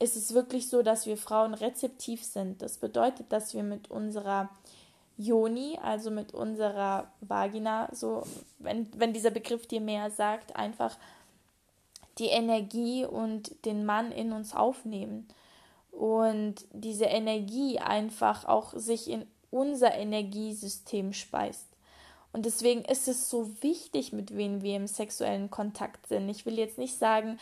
Ist 0.00 0.16
es 0.16 0.34
wirklich 0.34 0.68
so, 0.68 0.82
dass 0.82 1.06
wir 1.06 1.16
Frauen 1.16 1.54
rezeptiv 1.54 2.24
sind? 2.24 2.60
Das 2.60 2.76
bedeutet, 2.76 3.32
dass 3.32 3.54
wir 3.54 3.62
mit 3.62 3.90
unserer 3.90 4.50
Joni, 5.18 5.78
also 5.82 6.10
mit 6.10 6.32
unserer 6.32 7.10
Vagina, 7.20 7.88
so, 7.92 8.22
wenn, 8.60 8.88
wenn 8.96 9.12
dieser 9.12 9.30
Begriff 9.30 9.66
dir 9.66 9.80
mehr 9.80 10.10
sagt, 10.10 10.56
einfach 10.56 10.96
die 12.18 12.28
Energie 12.28 13.04
und 13.04 13.64
den 13.64 13.84
Mann 13.84 14.12
in 14.12 14.32
uns 14.32 14.54
aufnehmen. 14.54 15.28
Und 15.90 16.54
diese 16.72 17.06
Energie 17.06 17.80
einfach 17.80 18.44
auch 18.44 18.72
sich 18.74 19.10
in 19.10 19.26
unser 19.50 19.94
Energiesystem 19.94 21.12
speist. 21.12 21.66
Und 22.32 22.44
deswegen 22.44 22.82
ist 22.82 23.08
es 23.08 23.30
so 23.30 23.50
wichtig, 23.62 24.12
mit 24.12 24.36
wem 24.36 24.62
wir 24.62 24.76
im 24.76 24.86
sexuellen 24.86 25.50
Kontakt 25.50 26.06
sind. 26.06 26.28
Ich 26.28 26.44
will 26.46 26.58
jetzt 26.58 26.78
nicht 26.78 26.98
sagen, 26.98 27.38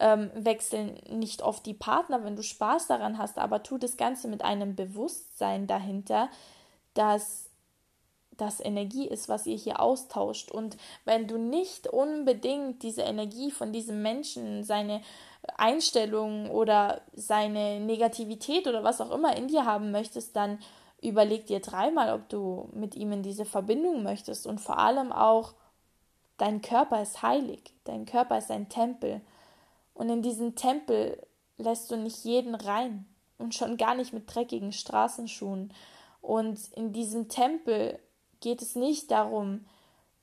ähm, 0.00 0.30
wechseln 0.34 0.98
nicht 1.10 1.42
oft 1.42 1.64
die 1.66 1.74
Partner, 1.74 2.24
wenn 2.24 2.36
du 2.36 2.42
Spaß 2.42 2.86
daran 2.86 3.18
hast, 3.18 3.38
aber 3.38 3.62
tu 3.62 3.76
das 3.76 3.96
Ganze 3.96 4.28
mit 4.28 4.42
einem 4.42 4.74
Bewusstsein 4.74 5.66
dahinter, 5.66 6.30
dass 6.94 7.50
das 8.40 8.60
Energie 8.60 9.06
ist, 9.06 9.28
was 9.28 9.46
ihr 9.46 9.56
hier 9.56 9.80
austauscht. 9.80 10.50
Und 10.50 10.76
wenn 11.04 11.26
du 11.26 11.36
nicht 11.36 11.86
unbedingt 11.88 12.82
diese 12.82 13.02
Energie 13.02 13.50
von 13.50 13.72
diesem 13.72 14.02
Menschen, 14.02 14.64
seine 14.64 15.02
Einstellung 15.56 16.50
oder 16.50 17.02
seine 17.12 17.80
Negativität 17.80 18.66
oder 18.66 18.82
was 18.82 19.00
auch 19.00 19.10
immer 19.10 19.36
in 19.36 19.48
dir 19.48 19.64
haben 19.64 19.90
möchtest, 19.90 20.36
dann 20.36 20.58
überleg 21.02 21.46
dir 21.46 21.60
dreimal, 21.60 22.12
ob 22.14 22.28
du 22.28 22.68
mit 22.72 22.94
ihm 22.94 23.12
in 23.12 23.22
diese 23.22 23.44
Verbindung 23.44 24.02
möchtest. 24.02 24.46
Und 24.46 24.60
vor 24.60 24.78
allem 24.78 25.12
auch, 25.12 25.54
dein 26.36 26.62
Körper 26.62 27.02
ist 27.02 27.22
heilig, 27.22 27.74
dein 27.84 28.06
Körper 28.06 28.38
ist 28.38 28.50
ein 28.50 28.68
Tempel. 28.68 29.20
Und 29.94 30.08
in 30.08 30.22
diesen 30.22 30.56
Tempel 30.56 31.20
lässt 31.58 31.90
du 31.90 31.96
nicht 31.96 32.24
jeden 32.24 32.54
rein. 32.54 33.06
Und 33.38 33.54
schon 33.54 33.78
gar 33.78 33.94
nicht 33.94 34.12
mit 34.12 34.34
dreckigen 34.34 34.72
Straßenschuhen 34.72 35.72
und 36.20 36.58
in 36.74 36.92
diesem 36.92 37.28
Tempel 37.28 37.98
geht 38.40 38.62
es 38.62 38.74
nicht 38.74 39.10
darum, 39.10 39.66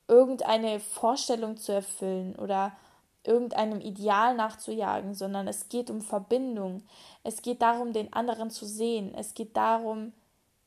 irgendeine 0.07 0.79
Vorstellung 0.79 1.57
zu 1.57 1.71
erfüllen 1.71 2.35
oder 2.35 2.75
irgendeinem 3.23 3.81
Ideal 3.81 4.35
nachzujagen, 4.35 5.13
sondern 5.13 5.47
es 5.47 5.67
geht 5.69 5.89
um 5.89 6.01
Verbindung. 6.01 6.83
Es 7.23 7.41
geht 7.41 7.61
darum, 7.61 7.91
den 7.91 8.13
anderen 8.13 8.49
zu 8.49 8.65
sehen. 8.65 9.13
Es 9.13 9.33
geht 9.33 9.57
darum, 9.57 10.13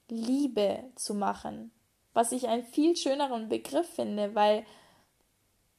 Liebe 0.09 0.85
zu 0.95 1.15
machen, 1.15 1.71
was 2.13 2.33
ich 2.33 2.49
einen 2.49 2.65
viel 2.65 2.97
schöneren 2.97 3.49
Begriff 3.49 3.89
finde, 3.89 4.35
weil 4.35 4.67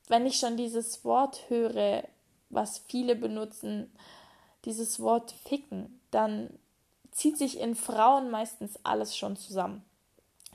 wenn 0.08 0.26
ich 0.26 0.38
schon 0.38 0.58
dieses 0.58 1.06
Wort 1.06 1.50
höre, 1.50 2.04
was 2.50 2.80
viele 2.80 3.16
benutzen, 3.16 3.92
dieses 4.66 5.00
Wort 5.00 5.32
ficken, 5.32 6.00
dann 6.12 6.50
zieht 7.12 7.38
sich 7.38 7.60
in 7.60 7.76
Frauen 7.76 8.30
meistens 8.30 8.80
alles 8.84 9.16
schon 9.16 9.36
zusammen. 9.36 9.84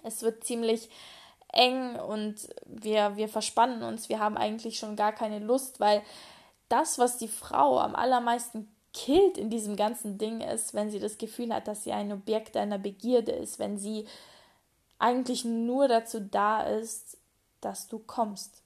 Es 0.03 0.23
wird 0.23 0.45
ziemlich 0.45 0.89
eng 1.53 1.97
und 1.97 2.49
wir, 2.65 3.17
wir 3.17 3.29
verspannen 3.29 3.83
uns, 3.83 4.09
wir 4.09 4.21
haben 4.21 4.37
eigentlich 4.37 4.79
schon 4.79 4.97
gar 4.97 5.13
keine 5.13 5.39
Lust, 5.39 5.81
weil 5.81 6.03
das, 6.69 6.99
was 6.99 7.19
die 7.19 7.29
Frau 7.29 7.79
am 7.79 7.95
allermeisten 7.95 8.69
killt 8.93 9.37
in 9.37 9.51
diesem 9.51 9.77
ganzen 9.77 10.19
Ding 10.19 10.41
ist, 10.41 10.75
wenn 10.75 10.91
sie 10.91 10.99
das 10.99 11.19
Gefühl 11.19 11.53
hat, 11.53 11.69
dass 11.69 11.85
sie 11.85 11.93
ein 11.93 12.13
Objekt 12.13 12.57
einer 12.57 12.79
Begierde 12.79 13.33
ist, 13.33 13.59
wenn 13.59 13.79
sie 13.79 14.07
eigentlich 14.99 15.45
nur 15.45 15.89
dazu 15.89 16.21
da 16.21 16.63
ist, 16.63 17.19
dass 17.61 17.89
du 17.89 17.99
kommst. 17.99 18.63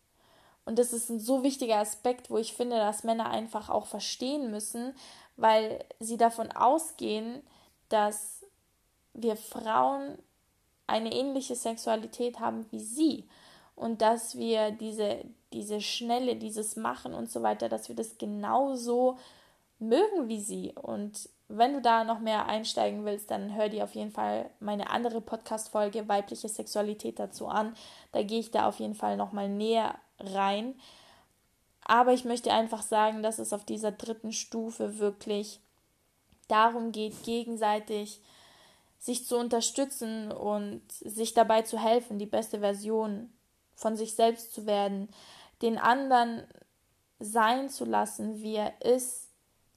Und 0.64 0.78
das 0.78 0.92
ist 0.92 1.10
ein 1.10 1.18
so 1.18 1.42
wichtiger 1.42 1.78
Aspekt, 1.78 2.30
wo 2.30 2.38
ich 2.38 2.54
finde, 2.54 2.76
dass 2.76 3.02
Männer 3.02 3.28
einfach 3.30 3.70
auch 3.70 3.86
verstehen 3.86 4.50
müssen, 4.50 4.94
weil 5.36 5.84
sie 5.98 6.16
davon 6.16 6.52
ausgehen, 6.52 7.42
dass 7.90 8.44
wir 9.12 9.36
Frauen 9.36 10.18
eine 10.86 11.12
ähnliche 11.12 11.54
Sexualität 11.54 12.40
haben 12.40 12.66
wie 12.70 12.80
sie 12.80 13.28
und 13.76 14.02
dass 14.02 14.36
wir 14.36 14.72
diese, 14.72 15.24
diese 15.52 15.80
Schnelle, 15.80 16.36
dieses 16.36 16.76
Machen 16.76 17.14
und 17.14 17.30
so 17.30 17.42
weiter, 17.42 17.68
dass 17.68 17.88
wir 17.88 17.96
das 17.96 18.18
genauso 18.18 19.18
mögen 19.78 20.28
wie 20.28 20.40
sie. 20.40 20.72
Und 20.74 21.28
wenn 21.48 21.72
du 21.72 21.80
da 21.80 22.04
noch 22.04 22.20
mehr 22.20 22.46
einsteigen 22.46 23.04
willst, 23.04 23.30
dann 23.30 23.54
hör 23.54 23.68
dir 23.68 23.84
auf 23.84 23.94
jeden 23.94 24.10
Fall 24.12 24.50
meine 24.60 24.90
andere 24.90 25.20
Podcast-Folge 25.20 26.08
Weibliche 26.08 26.48
Sexualität 26.48 27.18
dazu 27.18 27.48
an. 27.48 27.74
Da 28.12 28.22
gehe 28.22 28.40
ich 28.40 28.50
da 28.50 28.68
auf 28.68 28.78
jeden 28.80 28.94
Fall 28.94 29.16
nochmal 29.16 29.48
näher 29.48 29.94
rein. 30.18 30.74
Aber 31.84 32.12
ich 32.12 32.24
möchte 32.24 32.52
einfach 32.52 32.82
sagen, 32.82 33.22
dass 33.22 33.38
es 33.38 33.52
auf 33.52 33.64
dieser 33.64 33.92
dritten 33.92 34.32
Stufe 34.32 34.98
wirklich 34.98 35.60
darum 36.50 36.92
geht, 36.92 37.22
gegenseitig 37.22 38.20
sich 38.98 39.26
zu 39.26 39.38
unterstützen 39.38 40.30
und 40.30 40.82
sich 40.90 41.32
dabei 41.32 41.62
zu 41.62 41.78
helfen, 41.78 42.18
die 42.18 42.26
beste 42.26 42.60
Version 42.60 43.32
von 43.74 43.96
sich 43.96 44.14
selbst 44.14 44.52
zu 44.52 44.66
werden, 44.66 45.08
den 45.62 45.78
anderen 45.78 46.42
sein 47.18 47.68
zu 47.68 47.84
lassen, 47.84 48.42
wie 48.42 48.56
er 48.56 48.80
ist, 48.82 49.28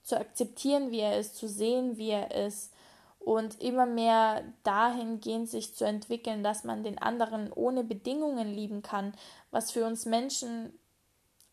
zu 0.02 0.18
akzeptieren, 0.18 0.90
wie 0.90 1.00
er 1.00 1.18
ist, 1.18 1.36
zu 1.36 1.48
sehen, 1.48 1.96
wie 1.96 2.10
er 2.10 2.46
ist 2.46 2.72
und 3.18 3.62
immer 3.62 3.86
mehr 3.86 4.44
dahingehend 4.62 5.48
sich 5.48 5.74
zu 5.74 5.84
entwickeln, 5.84 6.42
dass 6.44 6.64
man 6.64 6.82
den 6.82 6.98
anderen 6.98 7.50
ohne 7.52 7.82
Bedingungen 7.82 8.52
lieben 8.52 8.82
kann, 8.82 9.14
was 9.50 9.70
für 9.70 9.86
uns 9.86 10.04
Menschen 10.04 10.78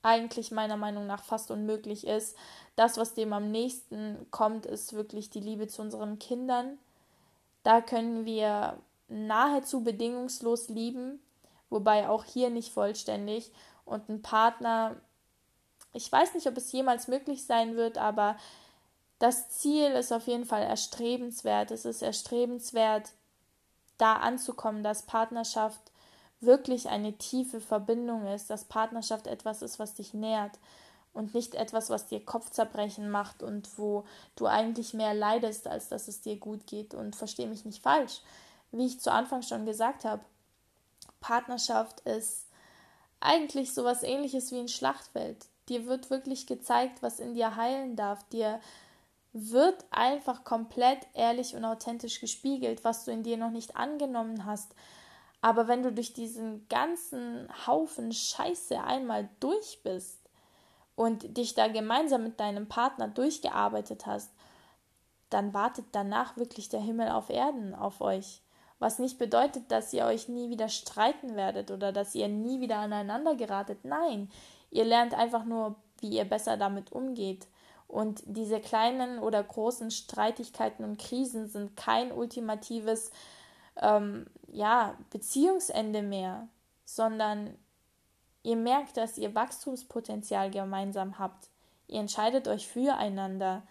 eigentlich 0.03 0.51
meiner 0.51 0.77
Meinung 0.77 1.07
nach 1.07 1.23
fast 1.23 1.51
unmöglich 1.51 2.07
ist. 2.07 2.35
Das, 2.75 2.97
was 2.97 3.13
dem 3.13 3.33
am 3.33 3.51
nächsten 3.51 4.25
kommt, 4.31 4.65
ist 4.65 4.93
wirklich 4.93 5.29
die 5.29 5.39
Liebe 5.39 5.67
zu 5.67 5.81
unseren 5.81 6.19
Kindern. 6.19 6.77
Da 7.63 7.81
können 7.81 8.25
wir 8.25 8.77
nahezu 9.07 9.83
bedingungslos 9.83 10.69
lieben, 10.69 11.21
wobei 11.69 12.09
auch 12.09 12.23
hier 12.23 12.49
nicht 12.49 12.71
vollständig. 12.71 13.51
Und 13.85 14.09
ein 14.09 14.21
Partner 14.21 14.95
ich 15.93 16.11
weiß 16.11 16.33
nicht, 16.33 16.47
ob 16.47 16.57
es 16.57 16.71
jemals 16.71 17.07
möglich 17.07 17.45
sein 17.45 17.75
wird, 17.75 17.97
aber 17.97 18.37
das 19.19 19.49
Ziel 19.49 19.91
ist 19.91 20.11
auf 20.11 20.27
jeden 20.27 20.45
Fall 20.45 20.63
erstrebenswert. 20.63 21.71
Es 21.71 21.85
ist 21.85 22.01
erstrebenswert, 22.01 23.11
da 23.97 24.13
anzukommen, 24.13 24.83
dass 24.83 25.05
Partnerschaft 25.05 25.90
wirklich 26.41 26.89
eine 26.89 27.13
tiefe 27.17 27.61
Verbindung 27.61 28.25
ist, 28.27 28.49
dass 28.49 28.65
Partnerschaft 28.65 29.27
etwas 29.27 29.61
ist, 29.61 29.79
was 29.79 29.93
dich 29.93 30.13
nährt. 30.13 30.59
und 31.13 31.33
nicht 31.33 31.55
etwas, 31.55 31.89
was 31.89 32.07
dir 32.07 32.23
Kopfzerbrechen 32.23 33.09
macht 33.09 33.43
und 33.43 33.77
wo 33.77 34.05
du 34.37 34.45
eigentlich 34.45 34.93
mehr 34.93 35.13
leidest, 35.13 35.67
als 35.67 35.89
dass 35.89 36.07
es 36.07 36.21
dir 36.21 36.37
gut 36.37 36.67
geht. 36.67 36.93
Und 36.93 37.17
verstehe 37.17 37.47
mich 37.47 37.65
nicht 37.65 37.83
falsch. 37.83 38.21
Wie 38.71 38.85
ich 38.85 39.01
zu 39.01 39.11
Anfang 39.11 39.41
schon 39.41 39.65
gesagt 39.65 40.05
habe, 40.05 40.23
Partnerschaft 41.19 41.99
ist 42.01 42.47
eigentlich 43.19 43.73
sowas 43.73 44.03
ähnliches 44.03 44.51
wie 44.51 44.59
ein 44.59 44.69
Schlachtfeld. 44.69 45.45
Dir 45.67 45.85
wird 45.85 46.09
wirklich 46.09 46.47
gezeigt, 46.47 47.01
was 47.01 47.19
in 47.19 47.33
dir 47.33 47.55
heilen 47.55 47.95
darf. 47.95 48.23
Dir 48.29 48.59
wird 49.33 49.85
einfach 49.91 50.43
komplett 50.43 51.07
ehrlich 51.13 51.55
und 51.55 51.63
authentisch 51.63 52.19
gespiegelt, 52.19 52.83
was 52.83 53.05
du 53.05 53.11
in 53.11 53.23
dir 53.23 53.37
noch 53.37 53.51
nicht 53.51 53.75
angenommen 53.75 54.45
hast. 54.45 54.73
Aber 55.41 55.67
wenn 55.67 55.81
du 55.83 55.91
durch 55.91 56.13
diesen 56.13 56.67
ganzen 56.69 57.47
Haufen 57.65 58.11
Scheiße 58.11 58.81
einmal 58.83 59.27
durch 59.39 59.81
bist 59.83 60.19
und 60.95 61.35
dich 61.37 61.55
da 61.55 61.67
gemeinsam 61.67 62.23
mit 62.23 62.39
deinem 62.39 62.67
Partner 62.67 63.07
durchgearbeitet 63.07 64.05
hast, 64.05 64.31
dann 65.31 65.53
wartet 65.53 65.85
danach 65.93 66.37
wirklich 66.37 66.69
der 66.69 66.81
Himmel 66.81 67.09
auf 67.09 67.29
Erden 67.29 67.73
auf 67.73 68.01
euch. 68.01 68.41
Was 68.77 68.99
nicht 68.99 69.17
bedeutet, 69.17 69.71
dass 69.71 69.93
ihr 69.93 70.05
euch 70.05 70.27
nie 70.27 70.49
wieder 70.49 70.67
streiten 70.67 71.35
werdet 71.35 71.71
oder 71.71 71.91
dass 71.91 72.15
ihr 72.15 72.27
nie 72.27 72.61
wieder 72.61 72.77
aneinander 72.77 73.35
geratet. 73.35 73.79
Nein, 73.83 74.29
ihr 74.69 74.85
lernt 74.85 75.13
einfach 75.13 75.45
nur, 75.45 75.75
wie 75.99 76.09
ihr 76.09 76.25
besser 76.25 76.57
damit 76.57 76.91
umgeht. 76.91 77.47
Und 77.87 78.23
diese 78.25 78.59
kleinen 78.59 79.19
oder 79.19 79.43
großen 79.43 79.91
Streitigkeiten 79.91 80.83
und 80.83 80.97
Krisen 80.97 81.47
sind 81.47 81.75
kein 81.75 82.11
ultimatives 82.11 83.11
ähm, 83.81 84.27
ja, 84.47 84.97
Beziehungsende 85.09 86.01
mehr, 86.01 86.47
sondern 86.85 87.57
ihr 88.43 88.55
merkt, 88.55 88.97
dass 88.97 89.17
ihr 89.17 89.35
Wachstumspotenzial 89.35 90.51
gemeinsam 90.51 91.19
habt. 91.19 91.49
Ihr 91.87 91.99
entscheidet 91.99 92.47
euch 92.47 92.67
füreinander 92.67 93.63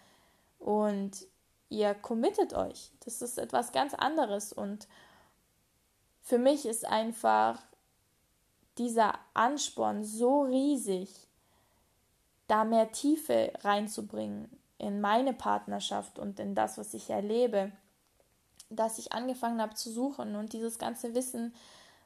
und 0.59 1.25
ihr 1.69 1.93
committet 1.95 2.53
euch. 2.53 2.91
Das 3.03 3.21
ist 3.21 3.37
etwas 3.37 3.71
ganz 3.71 3.93
anderes 3.93 4.53
und 4.53 4.87
für 6.21 6.37
mich 6.37 6.65
ist 6.65 6.85
einfach 6.85 7.59
dieser 8.77 9.13
Ansporn 9.33 10.03
so 10.03 10.43
riesig, 10.43 11.27
da 12.47 12.63
mehr 12.63 12.91
Tiefe 12.91 13.53
reinzubringen 13.61 14.49
in 14.77 14.99
meine 14.99 15.33
Partnerschaft 15.33 16.19
und 16.19 16.39
in 16.39 16.55
das, 16.55 16.77
was 16.77 16.93
ich 16.93 17.09
erlebe, 17.09 17.71
dass 18.71 18.97
ich 18.97 19.13
angefangen 19.13 19.61
habe 19.61 19.75
zu 19.75 19.91
suchen. 19.91 20.35
Und 20.35 20.53
dieses 20.53 20.79
ganze 20.79 21.13
Wissen 21.15 21.53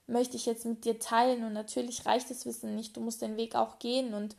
möchte 0.08 0.38
ich 0.38 0.46
jetzt 0.46 0.66
mit 0.66 0.86
dir 0.86 1.00
teilen. 1.00 1.44
Und 1.44 1.54
natürlich 1.54 2.06
reicht 2.06 2.30
das 2.30 2.46
Wissen 2.46 2.76
nicht, 2.76 2.96
du 2.98 3.02
musst 3.02 3.22
den 3.22 3.38
Weg 3.38 3.56
auch 3.56 3.80
gehen 3.80 4.14
und 4.14 4.36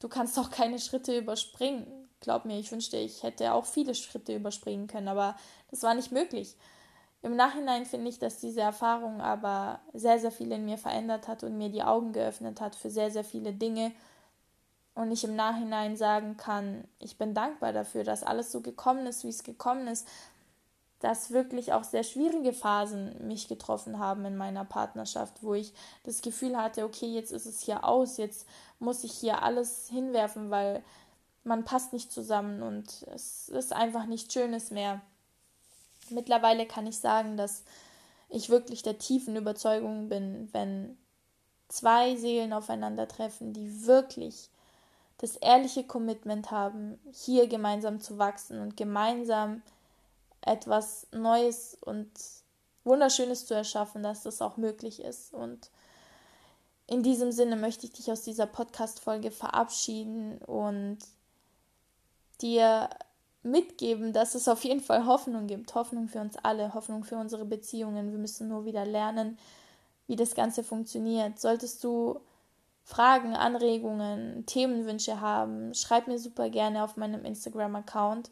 du 0.00 0.08
kannst 0.08 0.38
auch 0.38 0.50
keine 0.50 0.78
Schritte 0.78 1.16
überspringen. 1.16 1.86
Glaub 2.20 2.44
mir, 2.44 2.58
ich 2.58 2.70
wünschte, 2.70 2.96
ich 2.96 3.22
hätte 3.22 3.52
auch 3.52 3.66
viele 3.66 3.94
Schritte 3.94 4.34
überspringen 4.34 4.86
können, 4.86 5.08
aber 5.08 5.36
das 5.70 5.82
war 5.82 5.94
nicht 5.94 6.12
möglich. 6.12 6.56
Im 7.22 7.36
Nachhinein 7.36 7.84
finde 7.84 8.10
ich, 8.10 8.18
dass 8.18 8.38
diese 8.38 8.60
Erfahrung 8.60 9.20
aber 9.20 9.80
sehr, 9.92 10.18
sehr 10.18 10.32
viel 10.32 10.50
in 10.50 10.64
mir 10.64 10.78
verändert 10.78 11.28
hat 11.28 11.44
und 11.44 11.56
mir 11.56 11.68
die 11.68 11.82
Augen 11.82 12.12
geöffnet 12.12 12.60
hat 12.60 12.74
für 12.74 12.90
sehr, 12.90 13.10
sehr 13.10 13.24
viele 13.24 13.52
Dinge. 13.52 13.92
Und 14.94 15.10
ich 15.10 15.24
im 15.24 15.36
Nachhinein 15.36 15.96
sagen 15.96 16.36
kann, 16.36 16.84
ich 16.98 17.16
bin 17.16 17.32
dankbar 17.32 17.72
dafür, 17.72 18.04
dass 18.04 18.24
alles 18.24 18.52
so 18.52 18.60
gekommen 18.60 19.06
ist, 19.06 19.24
wie 19.24 19.30
es 19.30 19.44
gekommen 19.44 19.86
ist, 19.86 20.06
dass 21.02 21.32
wirklich 21.32 21.72
auch 21.72 21.82
sehr 21.82 22.04
schwierige 22.04 22.52
Phasen 22.52 23.26
mich 23.26 23.48
getroffen 23.48 23.98
haben 23.98 24.24
in 24.24 24.36
meiner 24.36 24.64
Partnerschaft, 24.64 25.42
wo 25.42 25.54
ich 25.54 25.74
das 26.04 26.22
Gefühl 26.22 26.56
hatte, 26.56 26.84
okay, 26.84 27.06
jetzt 27.06 27.32
ist 27.32 27.46
es 27.46 27.60
hier 27.60 27.84
aus, 27.84 28.18
jetzt 28.18 28.46
muss 28.78 29.02
ich 29.02 29.12
hier 29.12 29.42
alles 29.42 29.88
hinwerfen, 29.88 30.50
weil 30.50 30.82
man 31.42 31.64
passt 31.64 31.92
nicht 31.92 32.12
zusammen 32.12 32.62
und 32.62 33.04
es 33.12 33.48
ist 33.48 33.72
einfach 33.72 34.06
nichts 34.06 34.32
Schönes 34.32 34.70
mehr. 34.70 35.00
Mittlerweile 36.08 36.66
kann 36.66 36.86
ich 36.86 36.98
sagen, 36.98 37.36
dass 37.36 37.64
ich 38.28 38.48
wirklich 38.48 38.82
der 38.82 38.98
tiefen 38.98 39.34
Überzeugung 39.34 40.08
bin, 40.08 40.48
wenn 40.52 40.96
zwei 41.66 42.14
Seelen 42.14 42.52
aufeinandertreffen, 42.52 43.52
die 43.52 43.86
wirklich 43.86 44.50
das 45.18 45.36
ehrliche 45.36 45.84
Commitment 45.84 46.52
haben, 46.52 46.98
hier 47.12 47.48
gemeinsam 47.48 48.00
zu 48.00 48.18
wachsen 48.18 48.60
und 48.60 48.76
gemeinsam 48.76 49.62
etwas 50.42 51.06
Neues 51.12 51.76
und 51.80 52.10
Wunderschönes 52.84 53.46
zu 53.46 53.54
erschaffen, 53.54 54.02
dass 54.02 54.22
das 54.22 54.42
auch 54.42 54.56
möglich 54.56 55.02
ist. 55.02 55.32
Und 55.32 55.70
in 56.86 57.02
diesem 57.02 57.32
Sinne 57.32 57.56
möchte 57.56 57.86
ich 57.86 57.92
dich 57.92 58.10
aus 58.10 58.22
dieser 58.22 58.46
Podcast-Folge 58.46 59.30
verabschieden 59.30 60.38
und 60.38 60.98
dir 62.40 62.88
mitgeben, 63.42 64.12
dass 64.12 64.34
es 64.34 64.48
auf 64.48 64.64
jeden 64.64 64.80
Fall 64.80 65.06
Hoffnung 65.06 65.46
gibt. 65.46 65.74
Hoffnung 65.74 66.08
für 66.08 66.20
uns 66.20 66.36
alle, 66.42 66.74
Hoffnung 66.74 67.04
für 67.04 67.16
unsere 67.16 67.44
Beziehungen. 67.44 68.10
Wir 68.10 68.18
müssen 68.18 68.48
nur 68.48 68.64
wieder 68.64 68.84
lernen, 68.84 69.38
wie 70.06 70.16
das 70.16 70.34
Ganze 70.34 70.62
funktioniert. 70.62 71.40
Solltest 71.40 71.82
du 71.84 72.20
Fragen, 72.84 73.34
Anregungen, 73.34 74.44
Themenwünsche 74.46 75.20
haben, 75.20 75.72
schreib 75.74 76.08
mir 76.08 76.18
super 76.18 76.50
gerne 76.50 76.82
auf 76.82 76.96
meinem 76.96 77.24
Instagram-Account. 77.24 78.30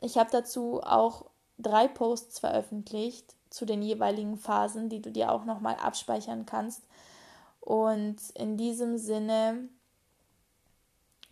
Ich 0.00 0.18
habe 0.18 0.30
dazu 0.30 0.80
auch 0.82 1.26
drei 1.58 1.88
Posts 1.88 2.40
veröffentlicht 2.40 3.34
zu 3.50 3.64
den 3.64 3.82
jeweiligen 3.82 4.36
Phasen, 4.36 4.88
die 4.88 5.00
du 5.00 5.10
dir 5.10 5.30
auch 5.30 5.44
nochmal 5.44 5.76
abspeichern 5.76 6.46
kannst. 6.46 6.82
Und 7.60 8.16
in 8.34 8.56
diesem 8.56 8.98
Sinne 8.98 9.68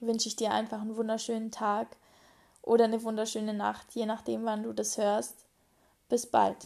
wünsche 0.01 0.29
ich 0.29 0.37
dir 0.37 0.53
einfach 0.53 0.81
einen 0.81 0.97
wunderschönen 0.97 1.51
Tag 1.51 1.97
oder 2.63 2.85
eine 2.85 3.03
wunderschöne 3.03 3.55
Nacht, 3.55 3.95
je 3.95 4.07
nachdem, 4.07 4.45
wann 4.45 4.63
du 4.63 4.73
das 4.73 4.97
hörst. 4.97 5.45
Bis 6.09 6.27
bald. 6.27 6.57